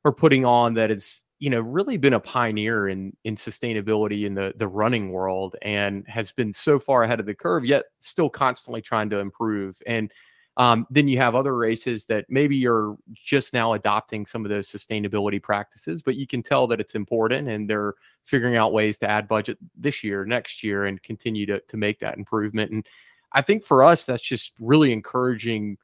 are 0.06 0.12
putting 0.12 0.44
on 0.44 0.74
that 0.74 0.90
is 0.90 1.22
you 1.40 1.50
know 1.50 1.60
really 1.60 1.96
been 1.96 2.14
a 2.14 2.20
pioneer 2.20 2.88
in 2.88 3.14
in 3.24 3.34
sustainability 3.34 4.24
in 4.24 4.34
the 4.34 4.54
the 4.56 4.68
running 4.68 5.10
world 5.10 5.56
and 5.62 6.06
has 6.06 6.30
been 6.30 6.54
so 6.54 6.78
far 6.78 7.02
ahead 7.02 7.18
of 7.18 7.26
the 7.26 7.34
curve 7.34 7.64
yet 7.64 7.86
still 7.98 8.30
constantly 8.30 8.80
trying 8.80 9.10
to 9.10 9.18
improve. 9.18 9.76
And 9.86 10.12
um, 10.58 10.86
then 10.88 11.06
you 11.06 11.18
have 11.18 11.34
other 11.34 11.54
races 11.54 12.06
that 12.06 12.24
maybe 12.30 12.56
you're 12.56 12.96
just 13.12 13.52
now 13.52 13.74
adopting 13.74 14.24
some 14.24 14.46
of 14.46 14.48
those 14.48 14.68
sustainability 14.68 15.42
practices 15.42 16.02
but 16.02 16.14
you 16.14 16.26
can 16.26 16.42
tell 16.42 16.68
that 16.68 16.80
it's 16.80 16.94
important 16.94 17.48
and 17.48 17.68
they're 17.68 17.94
figuring 18.24 18.56
out 18.56 18.72
ways 18.72 18.96
to 18.98 19.10
add 19.10 19.28
budget 19.28 19.58
this 19.76 20.04
year 20.04 20.24
next 20.24 20.62
year 20.62 20.86
and 20.86 21.02
continue 21.02 21.46
to, 21.46 21.60
to 21.68 21.76
make 21.76 21.98
that 21.98 22.16
improvement. 22.16 22.70
And 22.70 22.86
i 23.32 23.42
think 23.42 23.64
for 23.64 23.82
us 23.82 24.04
that's 24.04 24.22
just 24.22 24.52
really 24.60 24.92
encouraging 24.92 25.76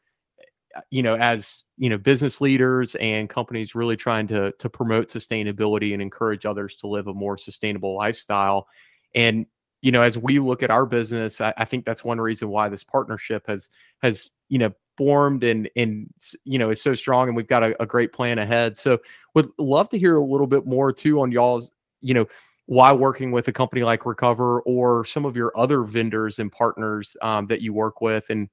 you 0.91 1.03
know, 1.03 1.15
as 1.17 1.65
you 1.77 1.91
know, 1.91 1.99
business 1.99 2.41
leaders 2.41 2.95
and 2.97 3.29
companies 3.29 3.75
really 3.75 3.97
trying 3.97 4.27
to 4.29 4.53
to 4.53 4.69
promote 4.69 5.09
sustainability 5.09 5.93
and 5.93 6.03
encourage 6.03 6.47
others 6.47 6.77
to 6.77 6.87
live 6.87 7.07
a 7.07 7.15
more 7.15 7.37
sustainable 7.39 7.97
lifestyle. 7.97 8.67
And 9.15 9.47
you 9.83 9.91
know, 9.91 10.03
as 10.03 10.17
we 10.17 10.39
look 10.39 10.63
at 10.63 10.71
our 10.71 10.87
business, 10.87 11.41
I, 11.41 11.53
I 11.57 11.65
think 11.65 11.85
that's 11.85 12.05
one 12.05 12.21
reason 12.21 12.49
why 12.49 12.69
this 12.69 12.85
partnership 12.85 13.45
has 13.49 13.69
has 14.03 14.31
you 14.49 14.59
know 14.59 14.73
formed 14.97 15.43
and 15.43 15.69
and 15.77 16.09
you 16.45 16.59
know 16.59 16.71
is 16.71 16.81
so 16.81 16.95
strong, 16.95 17.29
and 17.29 17.37
we've 17.37 17.49
got 17.49 17.63
a, 17.63 17.83
a 17.83 17.87
great 17.87 18.13
plan 18.13 18.39
ahead. 18.39 18.79
So, 18.79 18.99
would 19.35 19.51
love 19.59 19.89
to 19.91 19.99
hear 19.99 20.17
a 20.17 20.25
little 20.25 20.47
bit 20.47 20.67
more 20.67 20.93
too 20.93 21.21
on 21.21 21.33
y'all's 21.33 21.71
you 22.01 22.15
know 22.15 22.27
why 22.67 22.93
working 22.93 23.33
with 23.33 23.49
a 23.49 23.53
company 23.53 23.83
like 23.83 24.07
Recover 24.07 24.61
or 24.63 25.05
some 25.05 25.25
of 25.25 25.37
your 25.37 25.53
other 25.57 25.83
vendors 25.83 26.39
and 26.39 26.51
partners 26.51 27.17
um, 27.21 27.47
that 27.49 27.61
you 27.61 27.73
work 27.73 28.01
with, 28.01 28.25
and 28.31 28.49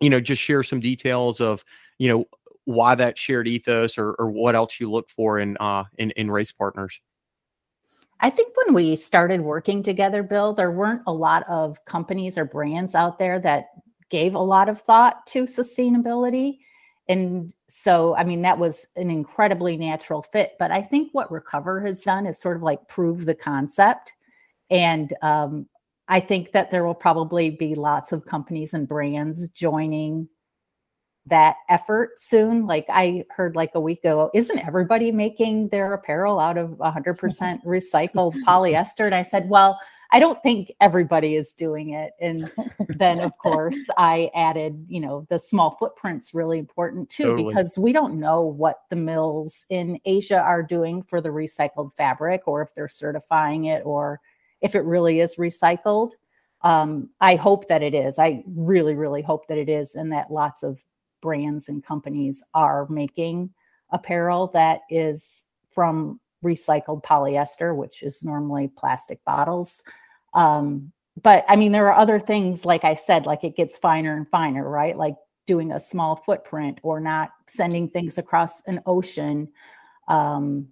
you 0.00 0.10
know, 0.10 0.20
just 0.20 0.42
share 0.42 0.62
some 0.62 0.80
details 0.80 1.40
of, 1.40 1.64
you 1.98 2.08
know, 2.08 2.24
why 2.64 2.94
that 2.94 3.16
shared 3.16 3.48
ethos 3.48 3.96
or, 3.96 4.12
or 4.18 4.30
what 4.30 4.54
else 4.54 4.78
you 4.78 4.90
look 4.90 5.10
for 5.10 5.38
in, 5.38 5.56
uh, 5.58 5.84
in, 5.96 6.10
in 6.12 6.30
race 6.30 6.52
partners. 6.52 7.00
I 8.20 8.30
think 8.30 8.52
when 8.56 8.74
we 8.74 8.96
started 8.96 9.40
working 9.40 9.82
together, 9.82 10.22
Bill, 10.22 10.52
there 10.52 10.70
weren't 10.70 11.02
a 11.06 11.12
lot 11.12 11.48
of 11.48 11.84
companies 11.84 12.36
or 12.36 12.44
brands 12.44 12.94
out 12.94 13.18
there 13.18 13.38
that 13.40 13.68
gave 14.08 14.34
a 14.34 14.40
lot 14.40 14.68
of 14.68 14.80
thought 14.80 15.26
to 15.28 15.44
sustainability. 15.44 16.58
And 17.08 17.52
so, 17.68 18.16
I 18.16 18.24
mean, 18.24 18.42
that 18.42 18.58
was 18.58 18.86
an 18.96 19.10
incredibly 19.10 19.76
natural 19.76 20.22
fit. 20.32 20.52
But 20.58 20.70
I 20.70 20.82
think 20.82 21.10
what 21.12 21.30
Recover 21.30 21.80
has 21.86 22.02
done 22.02 22.26
is 22.26 22.38
sort 22.38 22.56
of 22.56 22.62
like 22.62 22.88
prove 22.88 23.24
the 23.24 23.34
concept. 23.34 24.12
And 24.68 25.14
um, 25.22 25.66
I 26.08 26.20
think 26.20 26.52
that 26.52 26.70
there 26.70 26.84
will 26.84 26.94
probably 26.94 27.50
be 27.50 27.74
lots 27.74 28.12
of 28.12 28.24
companies 28.24 28.72
and 28.72 28.88
brands 28.88 29.48
joining 29.48 30.28
that 31.26 31.56
effort 31.68 32.18
soon. 32.18 32.66
Like 32.66 32.86
I 32.88 33.24
heard 33.30 33.54
like 33.54 33.72
a 33.74 33.80
week 33.80 34.00
ago, 34.00 34.30
isn't 34.34 34.66
everybody 34.66 35.12
making 35.12 35.68
their 35.68 35.92
apparel 35.92 36.40
out 36.40 36.56
of 36.56 36.70
100% 36.70 37.62
recycled 37.66 38.34
polyester? 38.44 39.04
And 39.04 39.14
I 39.14 39.22
said, 39.22 39.48
well, 39.48 39.78
I 40.10 40.18
don't 40.18 40.42
think 40.42 40.72
everybody 40.80 41.34
is 41.34 41.52
doing 41.52 41.90
it. 41.90 42.12
And 42.20 42.50
then, 42.88 43.20
of 43.20 43.36
course, 43.42 43.76
I 43.98 44.30
added, 44.34 44.86
you 44.88 45.00
know, 45.00 45.26
the 45.28 45.38
small 45.38 45.76
footprint's 45.78 46.32
really 46.32 46.58
important 46.58 47.10
too, 47.10 47.24
totally. 47.24 47.54
because 47.54 47.76
we 47.76 47.92
don't 47.92 48.18
know 48.18 48.40
what 48.40 48.84
the 48.88 48.96
mills 48.96 49.66
in 49.68 50.00
Asia 50.06 50.40
are 50.40 50.62
doing 50.62 51.02
for 51.02 51.20
the 51.20 51.28
recycled 51.28 51.92
fabric 51.94 52.48
or 52.48 52.62
if 52.62 52.74
they're 52.74 52.88
certifying 52.88 53.66
it 53.66 53.82
or 53.84 54.20
if 54.60 54.74
it 54.74 54.84
really 54.84 55.20
is 55.20 55.36
recycled. 55.36 56.12
Um, 56.62 57.10
I 57.20 57.36
hope 57.36 57.68
that 57.68 57.82
it 57.82 57.94
is. 57.94 58.18
I 58.18 58.42
really, 58.46 58.94
really 58.94 59.22
hope 59.22 59.46
that 59.48 59.58
it 59.58 59.68
is, 59.68 59.94
and 59.94 60.12
that 60.12 60.32
lots 60.32 60.62
of 60.62 60.80
brands 61.20 61.68
and 61.68 61.84
companies 61.84 62.42
are 62.54 62.86
making 62.88 63.50
apparel 63.90 64.48
that 64.48 64.80
is 64.90 65.44
from 65.72 66.20
recycled 66.44 67.02
polyester, 67.04 67.74
which 67.74 68.02
is 68.02 68.22
normally 68.22 68.70
plastic 68.76 69.24
bottles. 69.24 69.82
Um, 70.34 70.92
but 71.22 71.44
I 71.48 71.56
mean, 71.56 71.72
there 71.72 71.86
are 71.86 71.98
other 71.98 72.20
things, 72.20 72.64
like 72.64 72.84
I 72.84 72.94
said, 72.94 73.26
like 73.26 73.44
it 73.44 73.56
gets 73.56 73.78
finer 73.78 74.16
and 74.16 74.28
finer, 74.28 74.68
right? 74.68 74.96
Like 74.96 75.16
doing 75.46 75.72
a 75.72 75.80
small 75.80 76.16
footprint 76.16 76.78
or 76.82 77.00
not 77.00 77.30
sending 77.48 77.88
things 77.88 78.18
across 78.18 78.60
an 78.66 78.80
ocean. 78.86 79.48
Um, 80.06 80.68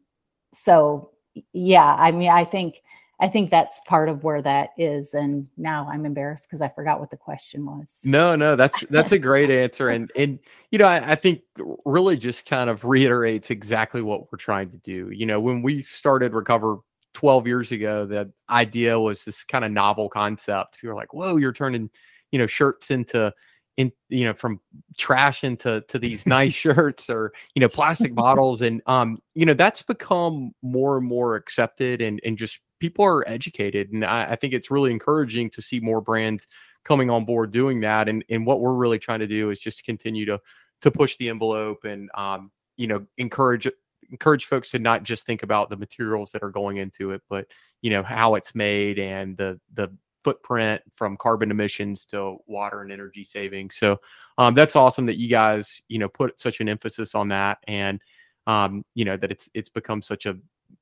so, 0.53 1.11
yeah, 1.53 1.97
I 1.99 2.13
mean, 2.13 2.31
I 2.31 2.45
think 2.45 2.83
I 3.19 3.29
think 3.29 3.51
that's 3.51 3.81
part 3.87 4.09
of 4.09 4.25
where 4.25 4.43
that 4.43 4.71
is. 4.77 5.15
And 5.15 5.49
now 5.57 5.89
I'm 5.91 6.05
embarrassed 6.05 6.47
because 6.49 6.61
I 6.61 6.69
forgot 6.69 7.01
what 7.01 7.11
the 7.11 7.17
question 7.17 7.65
was. 7.65 8.01
No, 8.05 8.37
no, 8.37 8.57
that's 8.57 8.81
that's 8.91 9.13
a 9.13 9.19
great 9.19 9.51
answer. 9.51 9.89
And 9.89 10.11
and 10.17 10.39
you 10.71 10.79
know, 10.79 10.87
I, 10.87 11.13
I, 11.13 11.15
think 11.15 11.41
really 11.85 12.17
just 12.17 12.45
kind 12.45 12.69
of 12.69 12.85
reiterates 12.85 13.51
exactly 13.51 14.03
what 14.03 14.31
we're 14.31 14.39
trying 14.39 14.71
to 14.71 14.77
do. 14.79 15.11
You 15.11 15.25
know, 15.25 15.41
when 15.41 15.63
we 15.63 15.81
started 15.81 16.35
Recover 16.35 16.79
12 17.15 17.47
years 17.47 17.73
ago, 17.73 18.05
the 18.05 18.31
idea 18.51 19.01
was 19.01 19.25
this 19.25 19.45
kind 19.45 19.65
of 19.65 19.71
novel 19.73 20.11
concept. 20.11 20.79
You 20.83 20.91
were 20.91 20.95
like, 20.95 21.15
whoa, 21.15 21.37
you're 21.37 21.53
turning, 21.55 21.89
you 22.33 22.39
know, 22.39 22.47
shirts 22.47 22.91
into 22.91 23.33
in 23.77 23.93
you 24.09 24.25
know 24.25 24.35
from 24.35 24.61
trash 24.97 25.45
into 25.45 25.83
to 25.89 25.99
these 25.99 26.27
nice 26.27 26.53
shirts 26.55 27.11
or 27.11 27.33
you 27.55 27.61
know 27.61 27.69
plastic 27.69 28.15
bottles 28.15 28.63
and 28.63 28.83
um 28.87 29.19
you 29.35 29.45
know 29.45 29.55
that's 29.55 29.83
become 29.83 30.53
more 30.63 30.97
and 30.97 31.07
more 31.07 31.37
accepted 31.37 32.01
and 32.01 32.21
and 32.25 32.39
just 32.39 32.61
people 32.81 33.05
are 33.05 33.27
educated 33.29 33.93
and 33.93 34.05
I, 34.05 34.33
I 34.33 34.37
think 34.37 34.55
it's 34.55 34.71
really 34.71 34.91
encouraging 34.91 35.51
to 35.51 35.63
see 35.63 35.81
more 35.81 36.01
brands 36.01 36.47
coming 36.85 37.11
on 37.11 37.25
board 37.25 37.51
doing 37.51 37.81
that 37.81 38.09
and 38.09 38.25
and 38.31 38.47
what 38.47 38.61
we're 38.61 38.75
really 38.75 38.99
trying 38.99 39.21
to 39.21 39.27
do 39.27 39.51
is 39.51 39.61
just 39.61 39.85
continue 39.85 40.25
to 40.27 40.41
to 40.83 40.91
push 40.91 41.17
the 41.17 41.29
envelope 41.29 41.85
and 41.85 42.11
um 42.15 42.51
you 42.77 42.87
know 42.87 43.05
encourage 43.19 43.69
encourage 44.11 44.45
folks 44.45 44.71
to 44.71 44.79
not 44.79 45.03
just 45.03 45.27
think 45.27 45.43
about 45.43 45.69
the 45.69 45.77
materials 45.77 46.31
that 46.33 46.43
are 46.43 46.51
going 46.51 46.77
into 46.77 47.11
it 47.11 47.21
but 47.29 47.47
you 47.83 47.91
know 47.91 48.03
how 48.03 48.37
it's 48.37 48.55
made 48.55 48.99
and 48.99 49.37
the 49.37 49.59
the 49.75 49.91
footprint 50.27 50.83
from 50.97 51.17
carbon 51.17 51.53
emissions 51.53 52.05
to 52.05 52.37
water 52.49 52.83
and 52.83 52.91
energy 52.91 53.23
savings. 53.23 53.77
So 53.77 54.01
um, 54.39 54.55
that's 54.55 54.75
awesome 54.75 55.07
that 55.07 55.19
you 55.19 55.29
guys, 55.29 55.81
you 55.87 56.01
know, 56.01 56.09
put 56.09 56.41
such 56.41 56.59
an 56.59 56.69
emphasis 56.69 57.15
on 57.15 57.29
that, 57.29 57.59
and 57.69 58.01
um, 58.49 58.85
you 58.95 59.05
know 59.05 59.17
that 59.17 59.31
it's 59.31 59.49
it's 59.55 59.69
become 59.69 60.03
such 60.03 60.27
a 60.27 60.37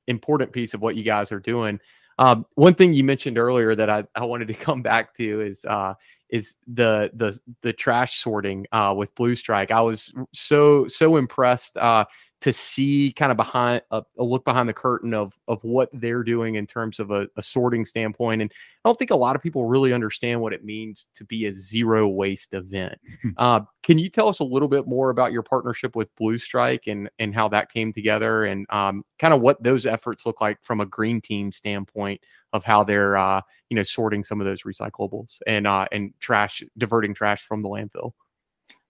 important 0.07 0.51
piece 0.51 0.73
of 0.73 0.81
what 0.81 0.95
you 0.95 1.03
guys 1.03 1.31
are 1.31 1.39
doing. 1.39 1.79
Um, 2.17 2.47
one 2.55 2.73
thing 2.73 2.93
you 2.95 3.03
mentioned 3.03 3.37
earlier 3.37 3.75
that 3.75 3.89
I, 3.89 4.03
I 4.15 4.25
wanted 4.25 4.47
to 4.47 4.53
come 4.67 4.81
back 4.81 5.15
to 5.17 5.41
is 5.41 5.63
uh, 5.65 5.93
is 6.29 6.55
the 6.65 7.11
the 7.13 7.37
the 7.61 7.71
trash 7.71 8.23
sorting 8.23 8.65
uh, 8.71 8.95
with 8.97 9.13
Blue 9.13 9.35
Strike. 9.35 9.69
I 9.69 9.81
was 9.81 10.11
so 10.33 10.87
so 10.87 11.17
impressed 11.17 11.77
uh, 11.77 12.05
to 12.45 12.53
see 12.53 13.11
kind 13.11 13.31
of 13.31 13.37
behind 13.37 13.81
a, 13.89 14.03
a, 14.19 14.23
look 14.23 14.45
behind 14.45 14.69
the 14.69 14.73
curtain 14.73 15.15
of 15.15 15.33
of 15.47 15.63
what 15.63 15.89
they're 15.93 16.21
doing 16.21 16.55
in 16.55 16.67
terms 16.67 16.99
of 16.99 17.09
a, 17.09 17.27
a, 17.37 17.41
sorting 17.41 17.83
standpoint. 17.83 18.39
And 18.39 18.51
I 18.51 18.87
don't 18.87 18.99
think 18.99 19.09
a 19.09 19.15
lot 19.15 19.35
of 19.35 19.41
people 19.41 19.65
really 19.65 19.93
understand 19.93 20.39
what 20.39 20.53
it 20.53 20.63
means 20.63 21.07
to 21.15 21.23
be 21.25 21.47
a 21.47 21.51
zero 21.51 22.07
waste 22.07 22.53
event. 22.53 22.99
Uh, 23.37 23.59
can 23.83 23.97
you 23.97 24.09
tell 24.09 24.29
us 24.29 24.39
a 24.39 24.43
little 24.43 24.67
bit 24.67 24.87
more 24.87 25.09
about 25.09 25.31
your 25.31 25.41
partnership 25.41 25.95
with 25.95 26.15
Blue 26.15 26.37
Strike 26.37 26.83
and 26.87 27.09
and 27.17 27.33
how 27.33 27.49
that 27.49 27.71
came 27.71 27.91
together, 27.91 28.45
and 28.45 28.65
um, 28.69 29.03
kind 29.19 29.33
of 29.33 29.41
what 29.41 29.61
those 29.61 29.85
efforts 29.85 30.25
look 30.25 30.39
like 30.39 30.61
from 30.61 30.79
a 30.79 30.85
green 30.85 31.19
team 31.19 31.51
standpoint 31.51 32.21
of 32.53 32.63
how 32.63 32.83
they're 32.83 33.17
uh, 33.17 33.41
you 33.69 33.75
know 33.75 33.83
sorting 33.83 34.23
some 34.23 34.39
of 34.39 34.45
those 34.45 34.61
recyclables 34.61 35.39
and 35.47 35.65
uh, 35.65 35.87
and 35.91 36.13
trash 36.19 36.63
diverting 36.77 37.13
trash 37.13 37.41
from 37.41 37.61
the 37.61 37.67
landfill? 37.67 38.11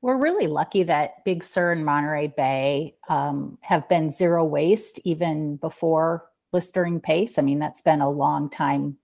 We're 0.05 0.17
really 0.17 0.45
lucky 0.45 0.83
that 0.83 1.25
Big 1.25 1.43
Sur 1.43 1.71
and 1.71 1.83
Monterey 1.83 2.27
Bay 2.27 2.95
um, 3.09 3.57
have 3.61 3.89
been 3.89 4.11
zero 4.11 4.45
waste 4.45 4.99
even 5.03 5.55
before 5.55 6.27
blistering 6.51 6.99
pace. 6.99 7.39
I 7.39 7.41
mean, 7.41 7.57
that's 7.57 7.81
been 7.81 8.01
a 8.01 8.09
long 8.11 8.51
time 8.51 8.97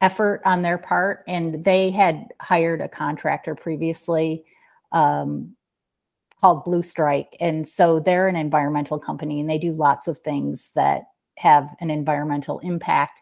effort 0.00 0.40
on 0.44 0.62
their 0.62 0.78
part. 0.78 1.24
And 1.26 1.64
they 1.64 1.90
had 1.90 2.28
hired 2.40 2.80
a 2.80 2.88
contractor 2.88 3.56
previously 3.56 4.44
um, 4.92 5.56
called 6.40 6.64
Blue 6.64 6.84
Strike. 6.84 7.36
And 7.40 7.66
so 7.66 7.98
they're 7.98 8.28
an 8.28 8.36
environmental 8.36 9.00
company 9.00 9.40
and 9.40 9.50
they 9.50 9.58
do 9.58 9.72
lots 9.72 10.06
of 10.06 10.18
things 10.18 10.70
that 10.76 11.06
have 11.38 11.74
an 11.80 11.90
environmental 11.90 12.60
impact. 12.60 13.19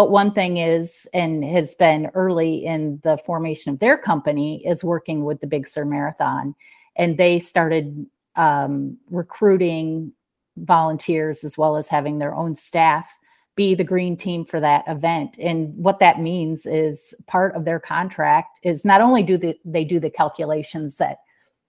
But 0.00 0.10
one 0.10 0.32
thing 0.32 0.56
is, 0.56 1.06
and 1.12 1.44
has 1.44 1.74
been 1.74 2.06
early 2.14 2.64
in 2.64 3.00
the 3.02 3.18
formation 3.18 3.70
of 3.70 3.80
their 3.80 3.98
company, 3.98 4.66
is 4.66 4.82
working 4.82 5.26
with 5.26 5.42
the 5.42 5.46
Big 5.46 5.68
Sur 5.68 5.84
Marathon. 5.84 6.54
And 6.96 7.18
they 7.18 7.38
started 7.38 8.06
um, 8.34 8.96
recruiting 9.10 10.14
volunteers 10.56 11.44
as 11.44 11.58
well 11.58 11.76
as 11.76 11.86
having 11.86 12.18
their 12.18 12.34
own 12.34 12.54
staff 12.54 13.14
be 13.56 13.74
the 13.74 13.84
green 13.84 14.16
team 14.16 14.46
for 14.46 14.58
that 14.58 14.84
event. 14.88 15.36
And 15.38 15.76
what 15.76 15.98
that 15.98 16.18
means 16.18 16.64
is 16.64 17.12
part 17.26 17.54
of 17.54 17.66
their 17.66 17.78
contract 17.78 18.58
is 18.62 18.86
not 18.86 19.02
only 19.02 19.22
do 19.22 19.36
the, 19.36 19.54
they 19.66 19.84
do 19.84 20.00
the 20.00 20.08
calculations 20.08 20.96
that 20.96 21.18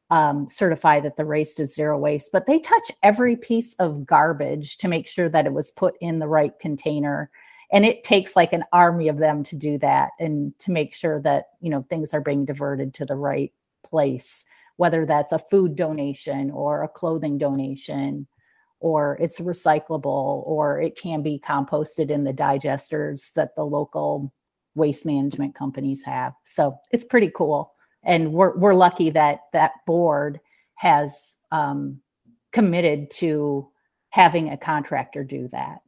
um, 0.09 0.47
certify 0.49 1.01
that 1.01 1.17
the 1.17 1.25
race 1.25 1.59
is 1.59 1.75
zero 1.75 1.97
waste, 1.97 2.31
but 2.31 2.45
they 2.45 2.59
touch 2.59 2.91
every 3.03 3.35
piece 3.35 3.73
of 3.73 4.05
garbage 4.05 4.77
to 4.77 4.87
make 4.87 5.09
sure 5.09 5.27
that 5.27 5.45
it 5.45 5.51
was 5.51 5.71
put 5.71 5.95
in 5.99 6.19
the 6.19 6.29
right 6.29 6.57
container 6.59 7.29
and 7.71 7.85
it 7.85 8.03
takes 8.03 8.35
like 8.35 8.53
an 8.53 8.65
army 8.73 9.07
of 9.07 9.17
them 9.17 9.43
to 9.43 9.55
do 9.55 9.77
that 9.77 10.11
and 10.19 10.57
to 10.59 10.71
make 10.71 10.93
sure 10.93 11.21
that 11.21 11.49
you 11.61 11.69
know 11.69 11.85
things 11.89 12.13
are 12.13 12.21
being 12.21 12.45
diverted 12.45 12.93
to 12.93 13.05
the 13.05 13.15
right 13.15 13.51
place 13.87 14.45
whether 14.77 15.05
that's 15.05 15.31
a 15.31 15.39
food 15.39 15.75
donation 15.75 16.49
or 16.51 16.83
a 16.83 16.87
clothing 16.87 17.37
donation 17.37 18.25
or 18.79 19.17
it's 19.21 19.39
recyclable 19.39 20.43
or 20.47 20.81
it 20.81 20.97
can 20.97 21.21
be 21.21 21.39
composted 21.39 22.09
in 22.09 22.23
the 22.23 22.33
digesters 22.33 23.31
that 23.33 23.55
the 23.55 23.63
local 23.63 24.33
waste 24.75 25.05
management 25.05 25.53
companies 25.53 26.03
have 26.03 26.33
so 26.45 26.77
it's 26.91 27.03
pretty 27.03 27.29
cool 27.35 27.73
and 28.03 28.33
we're, 28.33 28.57
we're 28.57 28.73
lucky 28.73 29.09
that 29.09 29.41
that 29.53 29.73
board 29.85 30.39
has 30.75 31.37
um, 31.51 31.99
committed 32.51 33.11
to 33.11 33.69
having 34.09 34.49
a 34.49 34.57
contractor 34.57 35.23
do 35.23 35.47
that. 35.49 35.81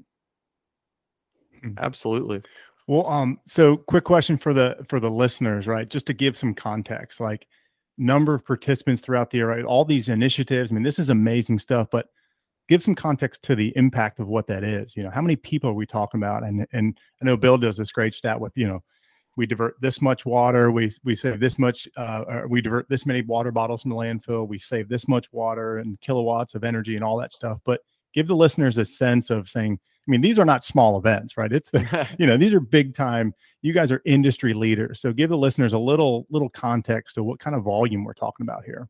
Absolutely. 1.77 2.41
Well, 2.88 3.08
um, 3.08 3.39
so 3.46 3.77
quick 3.77 4.03
question 4.03 4.38
for 4.38 4.53
the 4.53 4.77
for 4.88 5.00
the 5.00 5.10
listeners, 5.10 5.67
right? 5.67 5.88
Just 5.89 6.05
to 6.08 6.13
give 6.13 6.38
some 6.38 6.53
context, 6.53 7.20
like 7.20 7.48
number 7.98 8.34
of 8.34 8.46
participants 8.46 9.01
throughout 9.01 9.29
the 9.29 9.38
year, 9.38 9.50
right? 9.50 9.63
All 9.63 9.86
these 9.86 10.10
initiatives. 10.10 10.72
I 10.72 10.74
mean, 10.74 10.84
this 10.84 11.00
is 11.00 11.10
amazing 11.10 11.60
stuff, 11.60 11.88
but 11.91 12.08
give 12.67 12.82
some 12.84 12.96
context 12.96 13.43
to 13.43 13.55
the 13.55 13.72
impact 13.75 14.20
of 14.20 14.27
what 14.27 14.48
that 14.48 14.63
is. 14.63 14.96
You 14.96 15.03
know, 15.03 15.12
how 15.12 15.22
many 15.22 15.36
people 15.36 15.70
are 15.70 15.75
we 15.75 15.86
talking 15.86 16.20
about? 16.20 16.43
And 16.43 16.65
and 16.74 16.98
I 17.22 17.25
know 17.25 17.38
Bill 17.38 17.58
does 17.58 17.77
this 17.77 17.91
great 17.91 18.13
stat 18.15 18.39
with, 18.39 18.51
you 18.55 18.67
know, 18.67 18.84
we 19.38 19.46
divert 19.46 19.75
this 19.82 20.01
much 20.01 20.25
water, 20.25 20.72
we 20.72 20.91
we 21.03 21.15
save 21.15 21.39
this 21.39 21.58
much, 21.58 21.88
uh, 21.98 22.41
we 22.48 22.62
divert 22.62 22.89
this 22.89 23.05
many 23.05 23.22
water 23.22 23.51
bottles 23.51 23.82
from 23.82 23.91
the 23.91 23.98
landfill, 23.98 24.48
we 24.48 24.60
save 24.60 24.89
this 24.89 25.08
much 25.08 25.32
water 25.32 25.77
and 25.77 26.00
kilowatts 26.01 26.55
of 26.55 26.63
energy 26.63 26.95
and 26.95 27.04
all 27.04 27.17
that 27.17 27.32
stuff. 27.32 27.60
But 27.63 27.82
give 28.13 28.28
the 28.28 28.36
listeners 28.36 28.78
a 28.78 28.86
sense 28.86 29.30
of 29.30 29.49
saying, 29.49 29.80
I 30.05 30.11
mean, 30.11 30.21
these 30.21 30.37
are 30.37 30.45
not 30.45 30.65
small 30.65 30.97
events, 30.97 31.37
right? 31.37 31.51
It's 31.51 31.69
the, 31.69 32.07
you 32.19 32.27
know, 32.27 32.35
these 32.35 32.53
are 32.53 32.59
big 32.59 32.93
time. 32.93 33.33
You 33.61 33.73
guys 33.73 33.91
are 33.91 34.01
industry 34.05 34.53
leaders. 34.53 34.99
So 34.99 35.13
give 35.13 35.29
the 35.29 35.37
listeners 35.37 35.71
a 35.71 35.77
little, 35.77 36.27
little 36.29 36.49
context 36.49 37.17
of 37.17 37.25
what 37.25 37.39
kind 37.39 37.55
of 37.55 37.63
volume 37.63 38.03
we're 38.03 38.13
talking 38.13 38.45
about 38.45 38.65
here. 38.65 38.89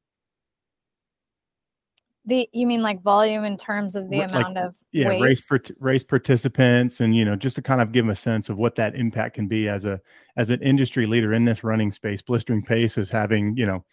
The, 2.25 2.49
you 2.53 2.65
mean 2.65 2.81
like 2.81 3.01
volume 3.01 3.43
in 3.43 3.57
terms 3.57 3.95
of 3.95 4.09
the 4.09 4.19
like, 4.19 4.31
amount 4.31 4.57
of 4.57 4.75
yeah 4.93 5.09
waste? 5.09 5.51
race 5.51 5.71
race 5.77 6.03
participants 6.05 7.01
and 7.01 7.13
you 7.13 7.25
know 7.25 7.35
just 7.35 7.57
to 7.57 7.61
kind 7.61 7.81
of 7.81 7.91
give 7.91 8.05
them 8.05 8.11
a 8.11 8.15
sense 8.15 8.47
of 8.47 8.55
what 8.55 8.75
that 8.75 8.95
impact 8.95 9.35
can 9.35 9.49
be 9.49 9.67
as 9.67 9.83
a 9.83 9.99
as 10.37 10.49
an 10.49 10.61
industry 10.61 11.05
leader 11.05 11.33
in 11.33 11.43
this 11.43 11.65
running 11.65 11.91
space 11.91 12.21
blistering 12.21 12.63
pace 12.63 12.97
is 12.97 13.09
having 13.09 13.57
you 13.57 13.65
know 13.65 13.83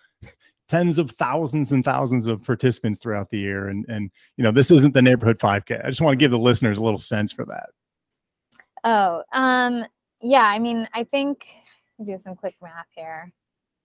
tens 0.71 0.99
of 0.99 1.11
thousands 1.11 1.73
and 1.73 1.85
thousands 1.85 2.29
of 2.29 2.45
participants 2.45 3.01
throughout 3.01 3.29
the 3.31 3.39
year. 3.39 3.69
And 3.69 3.85
and 3.89 4.11
you 4.37 4.45
know, 4.45 4.53
this 4.53 4.71
isn't 4.71 4.95
the 4.95 5.03
neighborhood 5.03 5.39
5K. 5.39 5.85
I 5.85 5.89
just 5.89 6.01
want 6.01 6.13
to 6.13 6.23
give 6.23 6.31
the 6.31 6.39
listeners 6.39 6.79
a 6.79 6.83
little 6.83 6.99
sense 6.99 7.33
for 7.33 7.45
that. 7.47 7.71
Oh, 8.85 9.25
um, 9.33 9.85
yeah. 10.23 10.45
I 10.45 10.59
mean, 10.59 10.89
I 10.95 11.05
think 11.05 11.47
do 12.03 12.17
some 12.17 12.37
quick 12.37 12.55
math 12.63 12.87
here. 12.95 13.33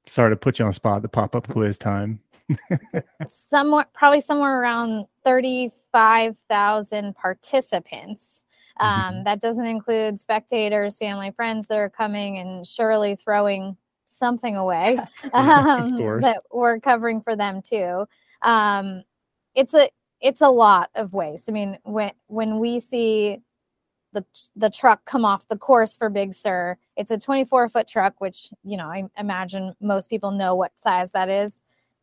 Sorry 0.06 0.30
to 0.30 0.38
put 0.38 0.60
you 0.60 0.66
on 0.66 0.74
spot. 0.74 1.02
The 1.02 1.10
pop 1.10 1.36
up 1.36 1.48
quiz 1.48 1.80
time. 1.80 2.20
somewhere, 3.26 3.88
probably 3.96 4.22
somewhere 4.22 4.62
around 4.62 5.08
thirty-five 5.24 6.38
thousand 6.48 7.16
participants. 7.16 8.44
Um, 8.80 8.90
mm-hmm. 8.90 9.24
That 9.24 9.42
doesn't 9.42 9.66
include 9.66 10.20
spectators, 10.20 11.00
family, 11.00 11.32
friends 11.32 11.68
that 11.70 11.80
are 11.80 11.90
coming, 11.90 12.38
and 12.38 12.68
surely 12.68 13.16
throwing 13.16 13.78
something 14.18 14.56
away 14.56 15.00
um, 15.34 16.22
that 16.22 16.44
we're 16.52 16.80
covering 16.80 17.22
for 17.22 17.36
them 17.36 17.62
too. 17.62 18.06
Um, 18.42 19.04
it's 19.54 19.74
a 19.74 19.90
it's 20.22 20.42
a 20.42 20.50
lot 20.50 20.90
of 20.96 21.14
waste. 21.14 21.50
I 21.50 21.52
mean, 21.52 21.78
when 21.84 22.12
when 22.28 22.60
we 22.60 22.80
see 22.80 23.40
the 24.14 24.26
the 24.56 24.70
truck 24.70 25.06
come 25.06 25.26
off 25.26 25.48
the 25.48 25.58
course 25.58 25.98
for 25.98 26.10
Big 26.10 26.34
Sur, 26.34 26.78
it's 26.96 27.12
a 27.12 27.18
24 27.18 27.70
foot 27.70 27.88
truck, 27.88 28.16
which 28.20 28.50
you 28.64 28.78
know 28.78 28.88
I 28.88 29.04
imagine 29.18 29.76
most 29.80 30.10
people 30.10 30.32
know 30.32 30.56
what 30.56 30.80
size 30.80 31.12
that 31.12 31.30
is, 31.30 31.62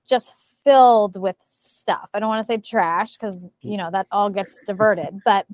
just 0.08 0.34
filled 0.64 1.20
with 1.20 1.36
stuff. 1.44 2.08
I 2.14 2.20
don't 2.20 2.28
want 2.28 2.40
to 2.40 2.46
say 2.46 2.58
trash 2.58 3.16
because 3.16 3.46
you 3.60 3.76
know 3.76 3.90
that 3.90 4.06
all 4.12 4.30
gets 4.30 4.60
diverted, 4.66 5.20
but 5.24 5.46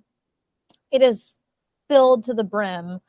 it 0.91 1.03
is 1.03 1.35
filled 1.89 2.25
to 2.25 2.35
the 2.35 2.45
brim 2.45 3.01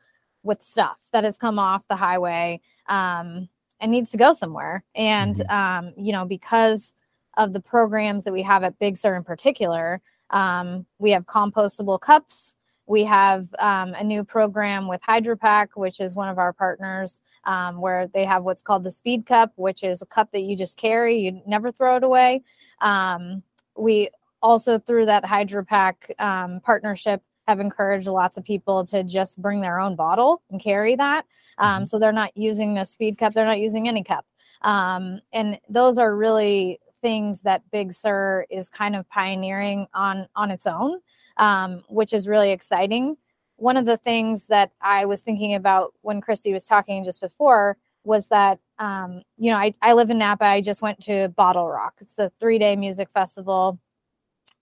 with 0.42 0.62
stuff 0.62 1.00
that 1.12 1.24
has 1.24 1.36
come 1.36 1.58
off 1.58 1.86
the 1.88 1.96
highway 1.96 2.60
um, 2.90 3.48
and 3.80 3.90
needs 3.90 4.10
to 4.10 4.18
go 4.18 4.34
somewhere. 4.34 4.84
And, 4.94 5.36
mm-hmm. 5.36 5.86
um, 5.86 5.92
you 5.96 6.12
know, 6.12 6.26
because 6.26 6.94
of 7.38 7.54
the 7.54 7.60
programs 7.60 8.24
that 8.24 8.32
we 8.32 8.42
have 8.42 8.62
at 8.64 8.78
Big 8.78 8.98
Sur 8.98 9.16
in 9.16 9.24
particular, 9.24 10.02
um, 10.28 10.84
we 10.98 11.12
have 11.12 11.24
compostable 11.24 11.98
cups. 11.98 12.56
We 12.86 13.04
have 13.04 13.48
um, 13.58 13.94
a 13.94 14.02
new 14.02 14.24
program 14.24 14.88
with 14.88 15.00
HydraPak, 15.08 15.68
which 15.76 16.00
is 16.00 16.16
one 16.16 16.28
of 16.28 16.38
our 16.38 16.52
partners, 16.52 17.20
um, 17.44 17.80
where 17.80 18.08
they 18.08 18.24
have 18.24 18.42
what's 18.42 18.62
called 18.62 18.84
the 18.84 18.90
Speed 18.90 19.26
Cup, 19.26 19.52
which 19.56 19.84
is 19.84 20.02
a 20.02 20.06
cup 20.06 20.32
that 20.32 20.42
you 20.42 20.56
just 20.56 20.76
carry, 20.76 21.20
you 21.20 21.40
never 21.46 21.70
throw 21.70 21.96
it 21.96 22.04
away. 22.04 22.42
Um, 22.80 23.44
we 23.76 24.10
also, 24.42 24.78
through 24.78 25.06
that 25.06 25.24
HydraPak 25.24 26.20
um, 26.20 26.60
partnership, 26.60 27.22
have 27.46 27.60
encouraged 27.60 28.06
lots 28.06 28.36
of 28.36 28.44
people 28.44 28.84
to 28.86 29.02
just 29.04 29.40
bring 29.40 29.60
their 29.60 29.80
own 29.80 29.96
bottle 29.96 30.42
and 30.50 30.60
carry 30.60 30.96
that. 30.96 31.26
Um, 31.60 31.68
mm-hmm. 31.68 31.84
So 31.84 31.98
they're 31.98 32.12
not 32.12 32.36
using 32.36 32.78
a 32.78 32.84
speed 32.84 33.18
cup, 33.18 33.34
they're 33.34 33.44
not 33.44 33.60
using 33.60 33.86
any 33.86 34.02
cup. 34.02 34.26
Um, 34.62 35.20
and 35.32 35.58
those 35.68 35.98
are 35.98 36.14
really 36.14 36.80
things 37.00 37.42
that 37.42 37.62
Big 37.70 37.92
Sur 37.92 38.46
is 38.50 38.68
kind 38.68 38.96
of 38.96 39.08
pioneering 39.08 39.86
on 39.94 40.26
on 40.34 40.50
its 40.50 40.66
own, 40.66 41.00
um, 41.36 41.82
which 41.88 42.12
is 42.12 42.26
really 42.28 42.50
exciting. 42.50 43.16
One 43.56 43.76
of 43.76 43.86
the 43.86 43.96
things 43.96 44.46
that 44.46 44.72
I 44.80 45.04
was 45.04 45.20
thinking 45.20 45.54
about 45.54 45.94
when 46.02 46.20
Christy 46.20 46.52
was 46.52 46.64
talking 46.64 47.04
just 47.04 47.20
before 47.20 47.76
was 48.04 48.26
that 48.28 48.58
um, 48.78 49.22
you 49.38 49.50
know 49.50 49.58
I, 49.58 49.74
I 49.82 49.92
live 49.92 50.10
in 50.10 50.18
Napa. 50.18 50.44
I 50.44 50.60
just 50.60 50.82
went 50.82 51.00
to 51.04 51.28
Bottle 51.28 51.68
Rock. 51.68 51.94
It's 52.00 52.18
a 52.18 52.32
three 52.40 52.58
day 52.58 52.76
music 52.76 53.10
festival, 53.10 53.78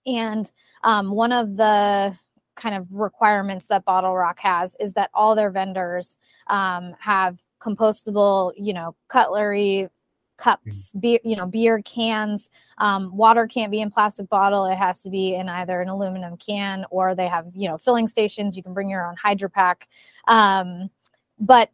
and 0.05 0.49
um, 0.83 1.11
one 1.11 1.31
of 1.31 1.57
the 1.57 2.17
kind 2.59 2.75
of 2.75 2.87
requirements 2.91 3.67
that 3.67 3.85
Bottle 3.85 4.15
Rock 4.15 4.39
has 4.41 4.75
is 4.79 4.93
that 4.93 5.09
all 5.13 5.33
their 5.33 5.49
vendors 5.49 6.17
um, 6.47 6.93
have 6.99 7.39
compostable, 7.59 8.53
you 8.57 8.73
know, 8.73 8.95
cutlery, 9.07 9.87
cups, 10.37 10.91
mm. 10.93 11.01
beer, 11.01 11.19
you 11.23 11.35
know, 11.35 11.45
beer 11.45 11.81
cans. 11.81 12.49
Um, 12.77 13.15
water 13.15 13.47
can't 13.47 13.71
be 13.71 13.81
in 13.81 13.89
plastic 13.89 14.29
bottle; 14.29 14.65
it 14.65 14.77
has 14.77 15.01
to 15.03 15.09
be 15.09 15.35
in 15.35 15.49
either 15.49 15.81
an 15.81 15.89
aluminum 15.89 16.37
can 16.37 16.85
or 16.91 17.15
they 17.15 17.27
have, 17.27 17.47
you 17.55 17.67
know, 17.67 17.77
filling 17.77 18.07
stations. 18.07 18.55
You 18.57 18.63
can 18.63 18.73
bring 18.73 18.89
your 18.89 19.07
own 19.07 19.15
HydraPak, 19.23 19.83
um, 20.27 20.89
but 21.39 21.71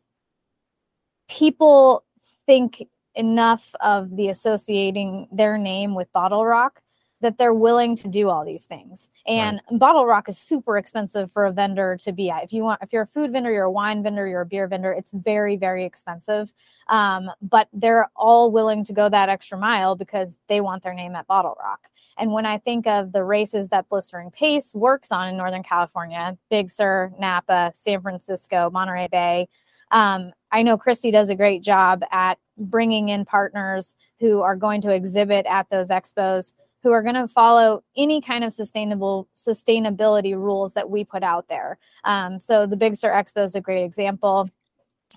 people 1.27 2.03
think 2.45 2.83
enough 3.15 3.73
of 3.79 4.15
the 4.15 4.29
associating 4.29 5.27
their 5.31 5.57
name 5.57 5.95
with 5.95 6.11
Bottle 6.11 6.45
Rock 6.45 6.81
that 7.25 7.39
they're 7.39 7.55
willing 7.55 7.95
to 7.95 8.07
do 8.07 8.29
all 8.29 8.45
these 8.45 8.65
things. 8.65 9.09
And 9.25 9.59
right. 9.71 9.79
BottleRock 9.79 10.29
is 10.29 10.37
super 10.37 10.77
expensive 10.77 11.31
for 11.31 11.45
a 11.45 11.51
vendor 11.51 11.97
to 12.03 12.11
be 12.11 12.29
at. 12.29 12.43
If 12.43 12.53
you 12.53 12.61
want, 12.61 12.83
if 12.83 12.93
you're 12.93 13.01
a 13.01 13.07
food 13.07 13.31
vendor, 13.31 13.51
you're 13.51 13.63
a 13.63 13.71
wine 13.71 14.03
vendor, 14.03 14.27
you're 14.27 14.41
a 14.41 14.45
beer 14.45 14.67
vendor, 14.67 14.91
it's 14.91 15.11
very, 15.11 15.55
very 15.55 15.85
expensive. 15.85 16.53
Um, 16.87 17.31
but 17.41 17.67
they're 17.73 18.11
all 18.15 18.51
willing 18.51 18.83
to 18.83 18.93
go 18.93 19.09
that 19.09 19.27
extra 19.27 19.57
mile 19.57 19.95
because 19.95 20.37
they 20.49 20.61
want 20.61 20.83
their 20.83 20.93
name 20.93 21.15
at 21.15 21.25
bottle 21.25 21.57
rock. 21.59 21.89
And 22.15 22.31
when 22.31 22.45
I 22.45 22.59
think 22.59 22.85
of 22.85 23.11
the 23.11 23.23
races 23.23 23.69
that 23.69 23.89
Blistering 23.89 24.29
Pace 24.29 24.75
works 24.75 25.11
on 25.11 25.27
in 25.27 25.35
Northern 25.35 25.63
California, 25.63 26.37
Big 26.51 26.69
Sur, 26.69 27.11
Napa, 27.19 27.71
San 27.73 28.03
Francisco, 28.03 28.69
Monterey 28.69 29.07
Bay, 29.11 29.49
um, 29.89 30.31
I 30.51 30.61
know 30.61 30.77
Christy 30.77 31.09
does 31.09 31.31
a 31.31 31.35
great 31.35 31.63
job 31.63 32.03
at 32.11 32.37
bringing 32.55 33.09
in 33.09 33.25
partners 33.25 33.95
who 34.19 34.41
are 34.41 34.55
going 34.55 34.81
to 34.81 34.91
exhibit 34.91 35.47
at 35.47 35.69
those 35.71 35.89
expos 35.89 36.53
who 36.85 36.91
are 36.91 37.01
going 37.01 37.15
to 37.15 37.27
follow 37.27 37.83
any 37.97 38.21
kind 38.21 38.43
of 38.43 38.53
sustainable 38.53 39.27
sustainability 39.35 40.35
rules 40.35 40.75
that 40.75 40.87
we 40.87 41.03
put 41.03 41.23
out 41.23 41.47
there. 41.47 41.79
Um, 42.03 42.39
so 42.39 42.67
the 42.67 42.77
Big 42.77 42.95
Sur 42.95 43.11
Expo 43.11 43.43
is 43.43 43.55
a 43.55 43.61
great 43.61 43.83
example 43.83 44.49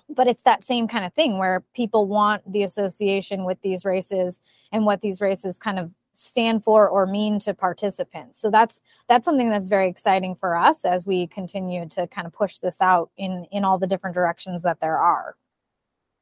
but 0.07 0.27
it's 0.27 0.43
that 0.43 0.63
same 0.63 0.87
kind 0.87 1.05
of 1.05 1.13
thing 1.13 1.37
where 1.37 1.63
people 1.75 2.07
want 2.07 2.51
the 2.51 2.63
association 2.63 3.43
with 3.43 3.61
these 3.61 3.85
races 3.85 4.39
and 4.71 4.85
what 4.85 5.01
these 5.01 5.21
races 5.21 5.59
kind 5.59 5.77
of 5.77 5.93
stand 6.13 6.63
for 6.63 6.87
or 6.89 7.05
mean 7.05 7.39
to 7.39 7.53
participants. 7.53 8.39
So 8.39 8.49
that's 8.49 8.81
that's 9.07 9.25
something 9.25 9.49
that's 9.49 9.67
very 9.67 9.87
exciting 9.87 10.35
for 10.35 10.55
us 10.55 10.83
as 10.83 11.05
we 11.05 11.27
continue 11.27 11.87
to 11.89 12.07
kind 12.07 12.25
of 12.25 12.33
push 12.33 12.57
this 12.57 12.81
out 12.81 13.11
in 13.17 13.45
in 13.51 13.63
all 13.63 13.77
the 13.77 13.87
different 13.87 14.15
directions 14.15 14.63
that 14.63 14.79
there 14.79 14.97
are. 14.97 15.35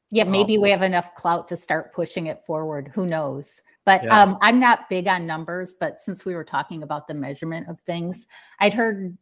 Yeah, 0.10 0.24
maybe 0.24 0.58
we 0.58 0.70
have 0.70 0.84
enough 0.84 1.16
clout 1.16 1.50
to 1.50 1.58
start 1.58 1.94
pushing 1.94 2.28
it 2.28 2.42
forward. 2.46 2.92
Who 2.94 3.06
knows? 3.06 3.62
But 3.88 4.04
yeah. 4.04 4.22
um, 4.22 4.38
I'm 4.42 4.60
not 4.60 4.90
big 4.90 5.08
on 5.08 5.26
numbers, 5.26 5.74
but 5.80 5.98
since 5.98 6.26
we 6.26 6.36
were 6.36 6.44
talking 6.44 6.84
about 6.84 7.08
the 7.08 7.14
measurement 7.14 7.70
of 7.70 7.80
things, 7.80 8.28
I'd 8.60 8.74
heard 8.74 9.18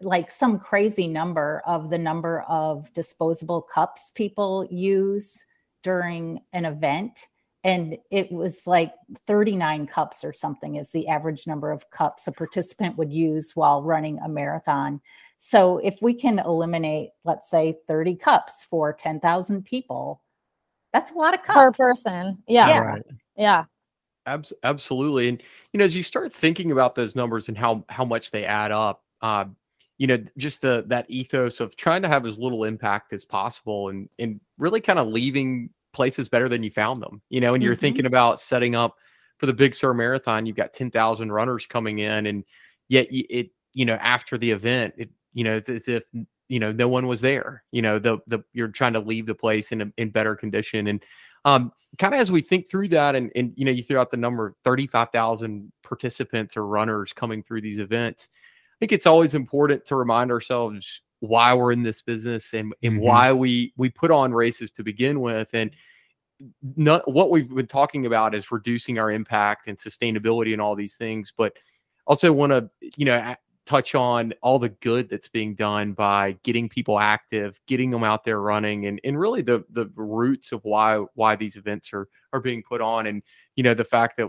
like 0.00 0.30
some 0.30 0.56
crazy 0.56 1.08
number 1.08 1.64
of 1.66 1.90
the 1.90 1.98
number 1.98 2.42
of 2.42 2.92
disposable 2.92 3.60
cups 3.60 4.12
people 4.14 4.68
use 4.70 5.44
during 5.82 6.42
an 6.52 6.64
event 6.64 7.26
and 7.64 7.96
it 8.12 8.30
was 8.30 8.68
like 8.68 8.94
39 9.26 9.88
cups 9.88 10.24
or 10.24 10.32
something 10.32 10.76
is 10.76 10.90
the 10.90 11.08
average 11.08 11.46
number 11.48 11.70
of 11.70 11.90
cups 11.90 12.26
a 12.26 12.32
participant 12.32 12.96
would 12.96 13.12
use 13.12 13.54
while 13.54 13.82
running 13.82 14.18
a 14.20 14.28
marathon 14.28 15.00
so 15.38 15.78
if 15.78 15.98
we 16.02 16.14
can 16.14 16.38
eliminate 16.40 17.10
let's 17.24 17.50
say 17.50 17.78
30 17.86 18.16
cups 18.16 18.64
for 18.68 18.92
10,000 18.92 19.64
people 19.64 20.22
that's 20.92 21.12
a 21.12 21.14
lot 21.14 21.34
of 21.34 21.42
cups 21.42 21.56
per 21.56 21.72
person 21.72 22.38
yeah 22.46 22.68
yeah, 22.68 22.78
right. 22.80 23.02
yeah. 23.36 23.64
Abs- 24.26 24.52
absolutely 24.62 25.28
and 25.28 25.42
you 25.72 25.78
know 25.78 25.84
as 25.84 25.96
you 25.96 26.02
start 26.02 26.32
thinking 26.32 26.70
about 26.70 26.94
those 26.94 27.16
numbers 27.16 27.48
and 27.48 27.58
how 27.58 27.84
how 27.88 28.04
much 28.04 28.30
they 28.30 28.44
add 28.44 28.70
up 28.70 29.02
uh, 29.20 29.44
you 29.98 30.06
know 30.06 30.22
just 30.36 30.60
the 30.60 30.84
that 30.86 31.06
ethos 31.08 31.58
of 31.58 31.76
trying 31.76 32.02
to 32.02 32.08
have 32.08 32.24
as 32.24 32.38
little 32.38 32.64
impact 32.64 33.12
as 33.12 33.24
possible 33.24 33.88
and 33.88 34.08
and 34.20 34.40
really 34.58 34.80
kind 34.80 35.00
of 35.00 35.08
leaving 35.08 35.70
places 35.92 36.28
better 36.28 36.48
than 36.48 36.62
you 36.62 36.70
found 36.70 37.02
them. 37.02 37.22
You 37.28 37.40
know, 37.40 37.54
and 37.54 37.62
you're 37.62 37.74
mm-hmm. 37.74 37.80
thinking 37.80 38.06
about 38.06 38.40
setting 38.40 38.74
up 38.74 38.96
for 39.38 39.46
the 39.46 39.52
Big 39.52 39.74
Sur 39.74 39.94
Marathon. 39.94 40.46
You've 40.46 40.56
got 40.56 40.72
ten 40.72 40.90
thousand 40.90 41.32
runners 41.32 41.66
coming 41.66 42.00
in, 42.00 42.26
and 42.26 42.44
yet 42.88 43.06
it 43.10 43.50
you 43.72 43.84
know 43.84 43.94
after 43.94 44.38
the 44.38 44.50
event, 44.50 44.94
it 44.96 45.10
you 45.32 45.44
know 45.44 45.56
it's 45.56 45.68
as 45.68 45.88
if 45.88 46.04
you 46.48 46.58
know 46.58 46.72
no 46.72 46.88
one 46.88 47.06
was 47.06 47.20
there. 47.20 47.64
You 47.70 47.82
know, 47.82 47.98
the 47.98 48.18
the 48.26 48.40
you're 48.52 48.68
trying 48.68 48.94
to 48.94 49.00
leave 49.00 49.26
the 49.26 49.34
place 49.34 49.72
in 49.72 49.82
a, 49.82 49.92
in 49.96 50.10
better 50.10 50.34
condition, 50.34 50.86
and 50.88 51.02
um, 51.44 51.72
kind 51.98 52.14
of 52.14 52.20
as 52.20 52.32
we 52.32 52.40
think 52.40 52.68
through 52.68 52.88
that, 52.88 53.14
and 53.14 53.30
and 53.34 53.52
you 53.56 53.64
know 53.64 53.70
you 53.70 53.82
threw 53.82 53.98
out 53.98 54.10
the 54.10 54.16
number 54.16 54.54
thirty 54.64 54.86
five 54.86 55.10
thousand 55.10 55.72
participants 55.82 56.56
or 56.56 56.66
runners 56.66 57.12
coming 57.12 57.42
through 57.42 57.60
these 57.60 57.78
events. 57.78 58.28
I 58.32 58.76
think 58.80 58.92
it's 58.92 59.06
always 59.06 59.34
important 59.34 59.84
to 59.86 59.96
remind 59.96 60.30
ourselves 60.30 61.02
why 61.20 61.54
we're 61.54 61.70
in 61.70 61.84
this 61.84 62.02
business 62.02 62.52
and, 62.52 62.74
and 62.82 62.94
mm-hmm. 62.94 63.02
why 63.02 63.32
we 63.32 63.72
we 63.76 63.88
put 63.88 64.10
on 64.10 64.32
races 64.32 64.72
to 64.72 64.82
begin 64.82 65.20
with 65.20 65.48
and 65.52 65.70
not, 66.76 67.08
what 67.08 67.30
we've 67.30 67.48
been 67.54 67.68
talking 67.68 68.06
about 68.06 68.34
is 68.34 68.50
reducing 68.50 68.98
our 68.98 69.12
impact 69.12 69.68
and 69.68 69.78
sustainability 69.78 70.52
and 70.52 70.60
all 70.60 70.74
these 70.74 70.96
things 70.96 71.32
but 71.36 71.52
also 72.08 72.32
want 72.32 72.50
to 72.50 72.68
you 72.96 73.04
know 73.04 73.36
touch 73.64 73.94
on 73.94 74.32
all 74.42 74.58
the 74.58 74.68
good 74.68 75.08
that's 75.08 75.28
being 75.28 75.54
done 75.54 75.92
by 75.92 76.36
getting 76.42 76.68
people 76.68 76.98
active 76.98 77.60
getting 77.68 77.90
them 77.90 78.02
out 78.02 78.24
there 78.24 78.40
running 78.40 78.86
and, 78.86 79.00
and 79.04 79.18
really 79.18 79.40
the 79.40 79.64
the 79.70 79.90
roots 79.94 80.50
of 80.50 80.60
why 80.64 80.96
why 81.14 81.36
these 81.36 81.56
events 81.56 81.92
are 81.92 82.08
are 82.32 82.40
being 82.40 82.62
put 82.68 82.80
on 82.80 83.06
and 83.06 83.22
you 83.54 83.62
know 83.62 83.74
the 83.74 83.84
fact 83.84 84.16
that 84.16 84.28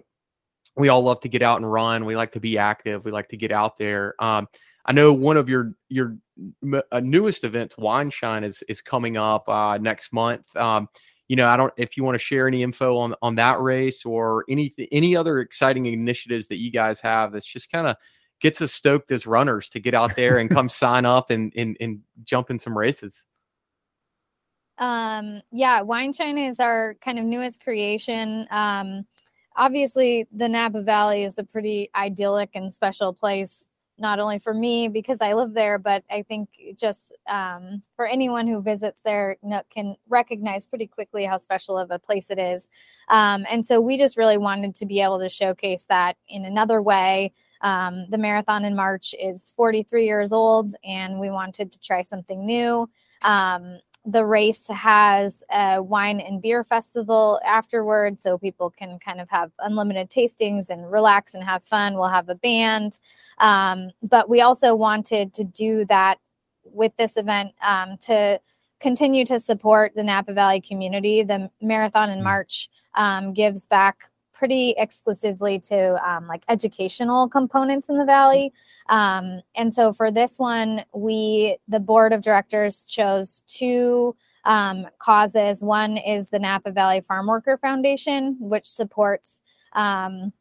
we 0.76 0.90
all 0.90 1.04
love 1.04 1.20
to 1.20 1.30
get 1.30 1.42
out 1.42 1.58
and 1.58 1.72
run 1.72 2.06
we 2.06 2.16
like 2.16 2.32
to 2.32 2.40
be 2.40 2.58
active 2.58 3.06
we 3.06 3.12
like 3.12 3.28
to 3.28 3.38
get 3.38 3.52
out 3.52 3.78
there 3.78 4.14
um, 4.20 4.48
I 4.86 4.92
know 4.92 5.14
one 5.14 5.38
of 5.38 5.48
your 5.48 5.74
your 5.90 6.18
uh, 6.92 7.00
newest 7.00 7.44
events, 7.44 7.78
Wine 7.78 8.10
Shine, 8.10 8.44
is 8.44 8.64
is 8.68 8.82
coming 8.82 9.18
up 9.18 9.48
uh, 9.48 9.78
next 9.78 10.12
month. 10.12 10.44
Um, 10.58 10.90
you 11.30 11.36
know, 11.36 11.48
I 11.48 11.56
don't 11.56 11.74
if 11.78 11.96
you 11.96 12.04
want 12.04 12.16
to 12.16 12.20
share 12.20 12.48
any 12.48 12.64
info 12.64 12.98
on 12.98 13.16
on 13.22 13.36
that 13.36 13.62
race 13.62 14.04
or 14.06 14.44
any 14.50 14.74
any 14.92 15.16
other 15.16 15.40
exciting 15.40 15.86
initiatives 15.86 16.48
that 16.48 16.58
you 16.58 16.70
guys 16.70 17.00
have. 17.00 17.32
That's 17.32 17.46
just 17.46 17.72
kind 17.72 17.88
of 17.88 17.96
gets 18.40 18.62
us 18.62 18.74
stoked 18.74 19.12
as 19.12 19.26
runners 19.26 19.70
to 19.70 19.80
get 19.80 19.94
out 19.94 20.16
there 20.16 20.38
and 20.38 20.50
come 20.50 20.70
sign 20.84 21.06
up 21.06 21.30
and 21.30 21.54
and 21.56 21.78
and 21.80 22.02
jump 22.24 22.50
in 22.50 22.60
some 22.60 22.78
races. 22.78 23.26
Um, 24.78 25.42
yeah, 25.52 25.82
Wine 25.82 26.14
Shine 26.14 26.38
is 26.38 26.60
our 26.60 26.96
kind 27.02 27.20
of 27.20 27.26
newest 27.26 27.64
creation. 27.64 28.48
Um, 28.50 29.06
obviously, 29.56 30.28
the 30.32 30.50
Napa 30.50 30.82
Valley 30.82 31.24
is 31.24 31.38
a 31.38 31.44
pretty 31.44 31.90
idyllic 31.96 32.50
and 32.56 32.74
special 32.74 33.14
place 33.14 33.68
not 33.98 34.20
only 34.20 34.40
for 34.40 34.54
me 34.54 34.88
because 34.88 35.22
I 35.22 35.34
live 35.34 35.54
there, 35.54 35.78
but 35.78 36.04
I 36.10 36.24
think 36.24 36.50
just 36.76 37.14
um, 37.30 37.84
for 37.96 38.08
anyone 38.08 38.48
who 38.48 38.62
visits 38.62 39.04
there 39.04 39.38
can 39.70 39.96
recognize 40.10 40.66
pretty 40.66 40.88
quickly 40.88 41.26
how 41.26 41.38
special 41.38 41.78
of 41.78 41.92
a 41.92 42.00
place 42.00 42.32
it 42.32 42.40
is. 42.40 42.70
Um, 43.10 43.46
and 43.50 43.66
so 43.66 43.80
we 43.80 43.98
just 43.98 44.18
really 44.18 44.38
wanted 44.38 44.76
to 44.76 44.86
be 44.86 45.02
able 45.02 45.20
to 45.20 45.30
showcase 45.30 45.86
that 45.90 46.18
in 46.28 46.44
another 46.44 46.82
way. 46.82 47.34
Um, 47.64 48.06
the 48.10 48.18
marathon 48.18 48.66
in 48.66 48.76
March 48.76 49.16
is 49.20 49.54
43 49.56 50.06
years 50.06 50.32
old, 50.32 50.76
and 50.84 51.20
we 51.20 51.30
wanted 51.30 51.72
to 51.72 51.80
try 51.80 52.02
something 52.02 52.46
new. 52.46 52.90
Um, 53.22 53.80
the 54.06 54.26
race 54.26 54.68
has 54.68 55.44
a 55.50 55.82
wine 55.82 56.20
and 56.20 56.42
beer 56.42 56.66
festival 56.66 57.40
afterwards, 57.46 58.22
so 58.22 58.38
people 58.38 58.70
can 58.70 59.00
kind 59.00 59.22
of 59.22 59.30
have 59.30 59.52
unlimited 59.60 60.10
tastings 60.10 60.70
and 60.70 60.92
relax 60.92 61.34
and 61.34 61.44
have 61.44 61.64
fun. 61.64 61.94
We'll 61.94 62.10
have 62.10 62.28
a 62.28 62.36
band. 62.36 63.00
Um, 63.38 63.92
but 64.02 64.30
we 64.30 64.42
also 64.42 64.76
wanted 64.76 65.34
to 65.36 65.46
do 65.46 65.86
that 65.86 66.20
with 66.66 66.96
this 66.98 67.16
event 67.16 67.54
um, 67.62 67.98
to 68.02 68.42
continue 68.82 69.24
to 69.26 69.40
support 69.40 69.94
the 69.96 70.04
Napa 70.04 70.34
Valley 70.34 70.60
community. 70.60 71.24
The 71.24 71.50
marathon 71.62 72.10
in 72.10 72.20
mm. 72.20 72.24
March 72.24 72.70
um, 72.96 73.34
gives 73.34 73.66
back 73.68 74.10
pretty 74.34 74.76
exclusively 74.78 75.60
to 75.60 76.10
um, 76.10 76.28
like 76.28 76.44
educational 76.50 77.30
components 77.30 77.90
in 77.90 77.98
the 77.98 78.06
valley. 78.06 78.52
Um, 78.90 79.42
and 79.56 79.74
so 79.74 79.94
for 79.94 80.12
this 80.12 80.38
one, 80.38 80.84
we, 80.94 81.58
the 81.68 81.80
board 81.80 82.14
of 82.14 82.22
directors, 82.22 82.84
chose 82.84 83.44
two 83.48 84.16
um, 84.46 84.88
causes. 85.00 85.62
One 85.62 85.98
is 85.98 86.30
the 86.30 86.40
Napa 86.40 86.72
Valley 86.72 87.02
Farm 87.02 87.28
Worker 87.28 87.58
Foundation, 87.58 88.38
which 88.40 88.66
supports 88.66 89.42
um, 89.74 90.34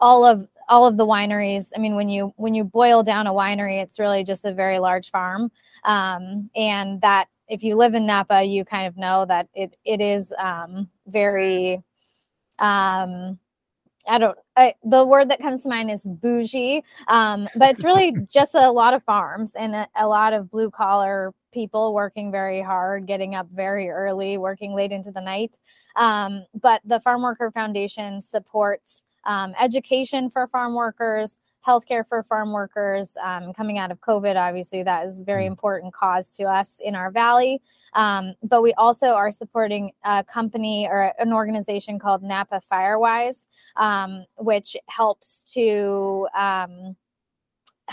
all 0.00 0.24
of 0.24 0.46
all 0.68 0.86
of 0.86 0.96
the 0.96 1.06
wineries. 1.06 1.70
I 1.74 1.78
mean, 1.78 1.94
when 1.94 2.08
you 2.08 2.32
when 2.36 2.54
you 2.54 2.64
boil 2.64 3.02
down 3.02 3.26
a 3.26 3.32
winery, 3.32 3.82
it's 3.82 3.98
really 3.98 4.24
just 4.24 4.44
a 4.44 4.52
very 4.52 4.78
large 4.78 5.10
farm, 5.10 5.50
um, 5.84 6.50
and 6.54 7.00
that 7.00 7.28
if 7.48 7.62
you 7.62 7.76
live 7.76 7.94
in 7.94 8.06
Napa, 8.06 8.42
you 8.42 8.64
kind 8.64 8.86
of 8.86 8.96
know 8.96 9.24
that 9.26 9.48
it 9.54 9.76
it 9.84 10.00
is 10.00 10.32
um, 10.38 10.88
very 11.06 11.82
um 12.58 13.38
I 14.08 14.18
don't 14.18 14.38
I, 14.56 14.74
the 14.84 15.04
word 15.04 15.30
that 15.30 15.40
comes 15.40 15.62
to 15.64 15.68
mind 15.68 15.90
is 15.90 16.04
bougie. 16.04 16.82
Um 17.08 17.48
but 17.56 17.70
it's 17.70 17.84
really 17.84 18.12
just 18.32 18.54
a 18.54 18.70
lot 18.70 18.94
of 18.94 19.02
farms 19.04 19.54
and 19.54 19.74
a, 19.74 19.88
a 19.96 20.06
lot 20.06 20.32
of 20.32 20.50
blue 20.50 20.70
collar 20.70 21.34
people 21.52 21.94
working 21.94 22.30
very 22.30 22.60
hard 22.62 23.06
getting 23.06 23.34
up 23.34 23.48
very 23.52 23.90
early 23.90 24.38
working 24.38 24.74
late 24.74 24.92
into 24.92 25.10
the 25.12 25.20
night. 25.20 25.58
Um 25.96 26.44
but 26.60 26.80
the 26.84 27.00
farm 27.00 27.22
worker 27.22 27.50
foundation 27.50 28.22
supports 28.22 29.02
um, 29.24 29.54
education 29.60 30.30
for 30.30 30.46
farm 30.46 30.74
workers 30.74 31.36
healthcare 31.68 32.04
for 32.10 32.18
farm 32.22 32.50
workers 32.60 33.06
um, 33.28 33.44
coming 33.58 33.76
out 33.82 33.90
of 33.92 33.98
COVID. 34.00 34.34
Obviously, 34.46 34.82
that 34.90 35.06
is 35.06 35.18
a 35.18 35.24
very 35.32 35.44
mm. 35.44 35.52
important 35.54 35.90
cause 36.02 36.26
to 36.38 36.44
us 36.44 36.70
in 36.88 36.94
our 37.00 37.10
valley. 37.22 37.54
Um, 37.92 38.24
but 38.42 38.60
we 38.66 38.72
also 38.84 39.08
are 39.22 39.32
supporting 39.42 39.84
a 40.04 40.24
company 40.24 40.88
or 40.92 41.12
an 41.18 41.32
organization 41.32 41.98
called 41.98 42.22
Napa 42.22 42.58
Firewise, 42.70 43.40
um, 43.76 44.24
which 44.50 44.70
helps 44.98 45.28
to 45.54 46.26
um, 46.46 46.96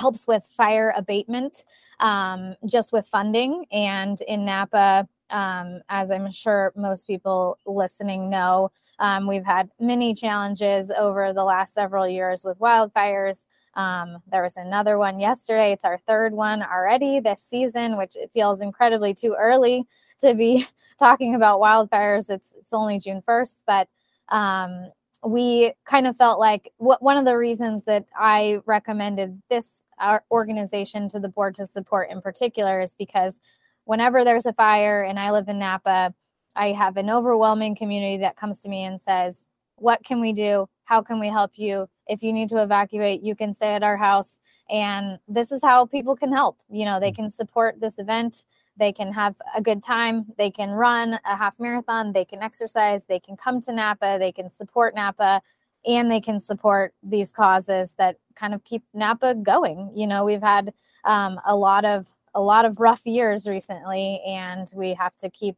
helps 0.03 0.27
with 0.31 0.43
fire 0.61 0.93
abatement, 0.95 1.53
um, 1.99 2.55
just 2.75 2.89
with 2.95 3.05
funding. 3.07 3.65
And 3.71 4.17
in 4.33 4.39
Napa, 4.45 5.07
um, 5.29 5.81
as 5.89 6.11
I'm 6.11 6.31
sure 6.31 6.71
most 6.75 7.03
people 7.07 7.57
listening 7.65 8.29
know, 8.29 8.71
Um, 8.97 9.27
we've 9.27 9.49
had 9.55 9.65
many 9.77 10.13
challenges 10.15 10.89
over 11.05 11.33
the 11.33 11.43
last 11.43 11.73
several 11.73 12.07
years 12.07 12.45
with 12.47 12.57
wildfires. 12.59 13.43
Um, 13.75 14.21
there 14.31 14.43
was 14.43 14.57
another 14.57 14.97
one 14.97 15.19
yesterday. 15.19 15.73
It's 15.73 15.85
our 15.85 15.99
third 16.07 16.33
one 16.33 16.63
already 16.63 17.19
this 17.19 17.41
season, 17.43 17.97
which 17.97 18.15
it 18.15 18.31
feels 18.33 18.61
incredibly 18.61 19.13
too 19.13 19.35
early 19.37 19.85
to 20.19 20.33
be 20.33 20.67
talking 20.99 21.35
about 21.35 21.59
wildfires. 21.59 22.29
It's 22.29 22.53
it's 22.57 22.73
only 22.73 22.99
June 22.99 23.21
first, 23.25 23.63
but 23.67 23.87
um, 24.29 24.91
we 25.23 25.73
kind 25.85 26.07
of 26.07 26.15
felt 26.15 26.39
like 26.39 26.71
one 26.77 27.17
of 27.17 27.25
the 27.25 27.37
reasons 27.37 27.85
that 27.85 28.05
I 28.17 28.59
recommended 28.65 29.41
this 29.49 29.83
organization 30.31 31.09
to 31.09 31.19
the 31.19 31.29
board 31.29 31.55
to 31.55 31.65
support 31.65 32.09
in 32.11 32.21
particular 32.21 32.79
is 32.79 32.95
because 32.95 33.39
whenever 33.85 34.23
there's 34.23 34.45
a 34.45 34.53
fire 34.53 35.03
and 35.03 35.19
I 35.19 35.31
live 35.31 35.49
in 35.49 35.59
Napa, 35.59 36.13
I 36.55 36.71
have 36.71 36.97
an 36.97 37.09
overwhelming 37.09 37.75
community 37.75 38.17
that 38.17 38.37
comes 38.37 38.61
to 38.61 38.69
me 38.69 38.83
and 38.83 39.01
says, 39.01 39.47
What 39.77 40.03
can 40.03 40.21
we 40.21 40.31
do? 40.33 40.69
How 40.85 41.01
can 41.01 41.19
we 41.19 41.27
help 41.27 41.51
you? 41.55 41.87
If 42.07 42.23
you 42.23 42.31
need 42.31 42.49
to 42.49 42.61
evacuate, 42.61 43.21
you 43.21 43.35
can 43.35 43.53
stay 43.53 43.73
at 43.75 43.83
our 43.83 43.97
house. 43.97 44.37
And 44.69 45.19
this 45.27 45.51
is 45.51 45.61
how 45.61 45.85
people 45.85 46.15
can 46.15 46.31
help. 46.31 46.57
You 46.69 46.85
know, 46.85 46.99
they 46.99 47.11
mm. 47.11 47.15
can 47.15 47.31
support 47.31 47.79
this 47.79 47.99
event, 47.99 48.45
they 48.77 48.91
can 48.91 49.13
have 49.13 49.35
a 49.55 49.61
good 49.61 49.83
time, 49.83 50.25
they 50.37 50.51
can 50.51 50.71
run 50.71 51.19
a 51.25 51.35
half 51.35 51.59
marathon, 51.59 52.13
they 52.13 52.25
can 52.25 52.41
exercise, 52.41 53.05
they 53.05 53.19
can 53.19 53.37
come 53.37 53.61
to 53.61 53.73
Napa, 53.73 54.17
they 54.19 54.31
can 54.31 54.49
support 54.49 54.95
Napa, 54.95 55.41
and 55.85 56.09
they 56.09 56.19
can 56.19 56.39
support 56.39 56.93
these 57.03 57.31
causes 57.31 57.95
that 57.97 58.17
kind 58.35 58.53
of 58.53 58.63
keep 58.63 58.83
Napa 58.93 59.35
going. 59.35 59.91
You 59.95 60.07
know, 60.07 60.25
we've 60.25 60.41
had 60.41 60.73
um, 61.03 61.39
a 61.45 61.55
lot 61.55 61.85
of 61.85 62.07
a 62.33 62.41
lot 62.41 62.65
of 62.65 62.79
rough 62.79 63.05
years 63.05 63.47
recently, 63.47 64.21
and 64.27 64.69
we 64.75 64.93
have 64.95 65.15
to 65.17 65.29
keep 65.29 65.55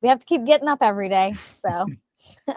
we 0.00 0.08
have 0.08 0.20
to 0.20 0.26
keep 0.26 0.44
getting 0.44 0.68
up 0.68 0.78
every 0.80 1.08
day. 1.08 1.34
So, 1.62 1.86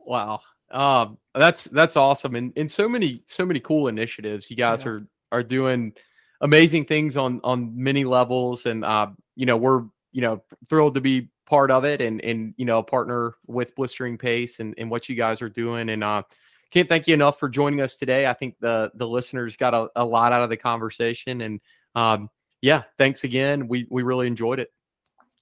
wow, 0.00 0.40
um, 0.74 1.18
that's 1.34 1.64
that's 1.64 1.96
awesome, 1.96 2.34
and 2.34 2.52
and 2.56 2.70
so 2.70 2.88
many 2.88 3.22
so 3.26 3.46
many 3.46 3.60
cool 3.60 3.88
initiatives 3.88 4.50
you 4.50 4.56
guys 4.56 4.82
yeah. 4.82 4.90
are 4.90 5.06
are 5.32 5.42
doing 5.42 5.92
amazing 6.40 6.84
things 6.84 7.16
on 7.16 7.40
on 7.44 7.72
many 7.74 8.04
levels, 8.04 8.66
and 8.66 8.84
uh, 8.84 9.08
you 9.36 9.46
know 9.46 9.56
we're 9.56 9.84
you 10.12 10.20
know 10.20 10.42
thrilled 10.68 10.94
to 10.94 11.00
be 11.00 11.28
part 11.46 11.70
of 11.70 11.84
it 11.84 12.00
and 12.00 12.20
and 12.22 12.54
you 12.56 12.64
know 12.64 12.82
partner 12.82 13.34
with 13.46 13.74
blistering 13.74 14.16
pace 14.16 14.60
and, 14.60 14.74
and 14.78 14.90
what 14.90 15.08
you 15.08 15.14
guys 15.14 15.42
are 15.42 15.50
doing 15.50 15.90
and 15.90 16.02
uh 16.02 16.22
can't 16.70 16.88
thank 16.88 17.06
you 17.06 17.12
enough 17.12 17.38
for 17.38 17.50
joining 17.50 17.82
us 17.82 17.96
today 17.96 18.26
i 18.26 18.32
think 18.32 18.54
the 18.60 18.90
the 18.94 19.06
listeners 19.06 19.54
got 19.54 19.74
a, 19.74 19.86
a 19.96 20.02
lot 20.02 20.32
out 20.32 20.42
of 20.42 20.48
the 20.48 20.56
conversation 20.56 21.42
and 21.42 21.60
um 21.96 22.30
yeah 22.62 22.84
thanks 22.96 23.24
again 23.24 23.68
we 23.68 23.86
we 23.90 24.02
really 24.02 24.26
enjoyed 24.26 24.58
it 24.58 24.70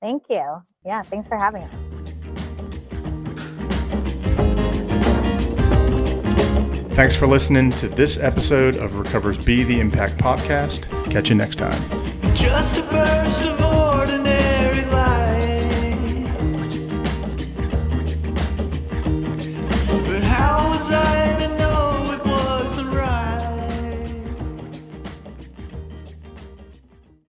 Thank 0.02 0.24
you. 0.28 0.60
Yeah, 0.84 1.02
thanks 1.02 1.28
for 1.28 1.38
having 1.38 1.62
us. 1.62 2.01
Thanks 6.94 7.16
for 7.16 7.26
listening 7.26 7.70
to 7.72 7.88
this 7.88 8.18
episode 8.18 8.76
of 8.76 8.96
Recovers 8.96 9.38
Be 9.38 9.64
the 9.64 9.80
Impact 9.80 10.18
podcast. 10.18 10.84
Catch 11.10 11.30
you 11.30 11.34
next 11.34 11.56
time. 11.56 13.61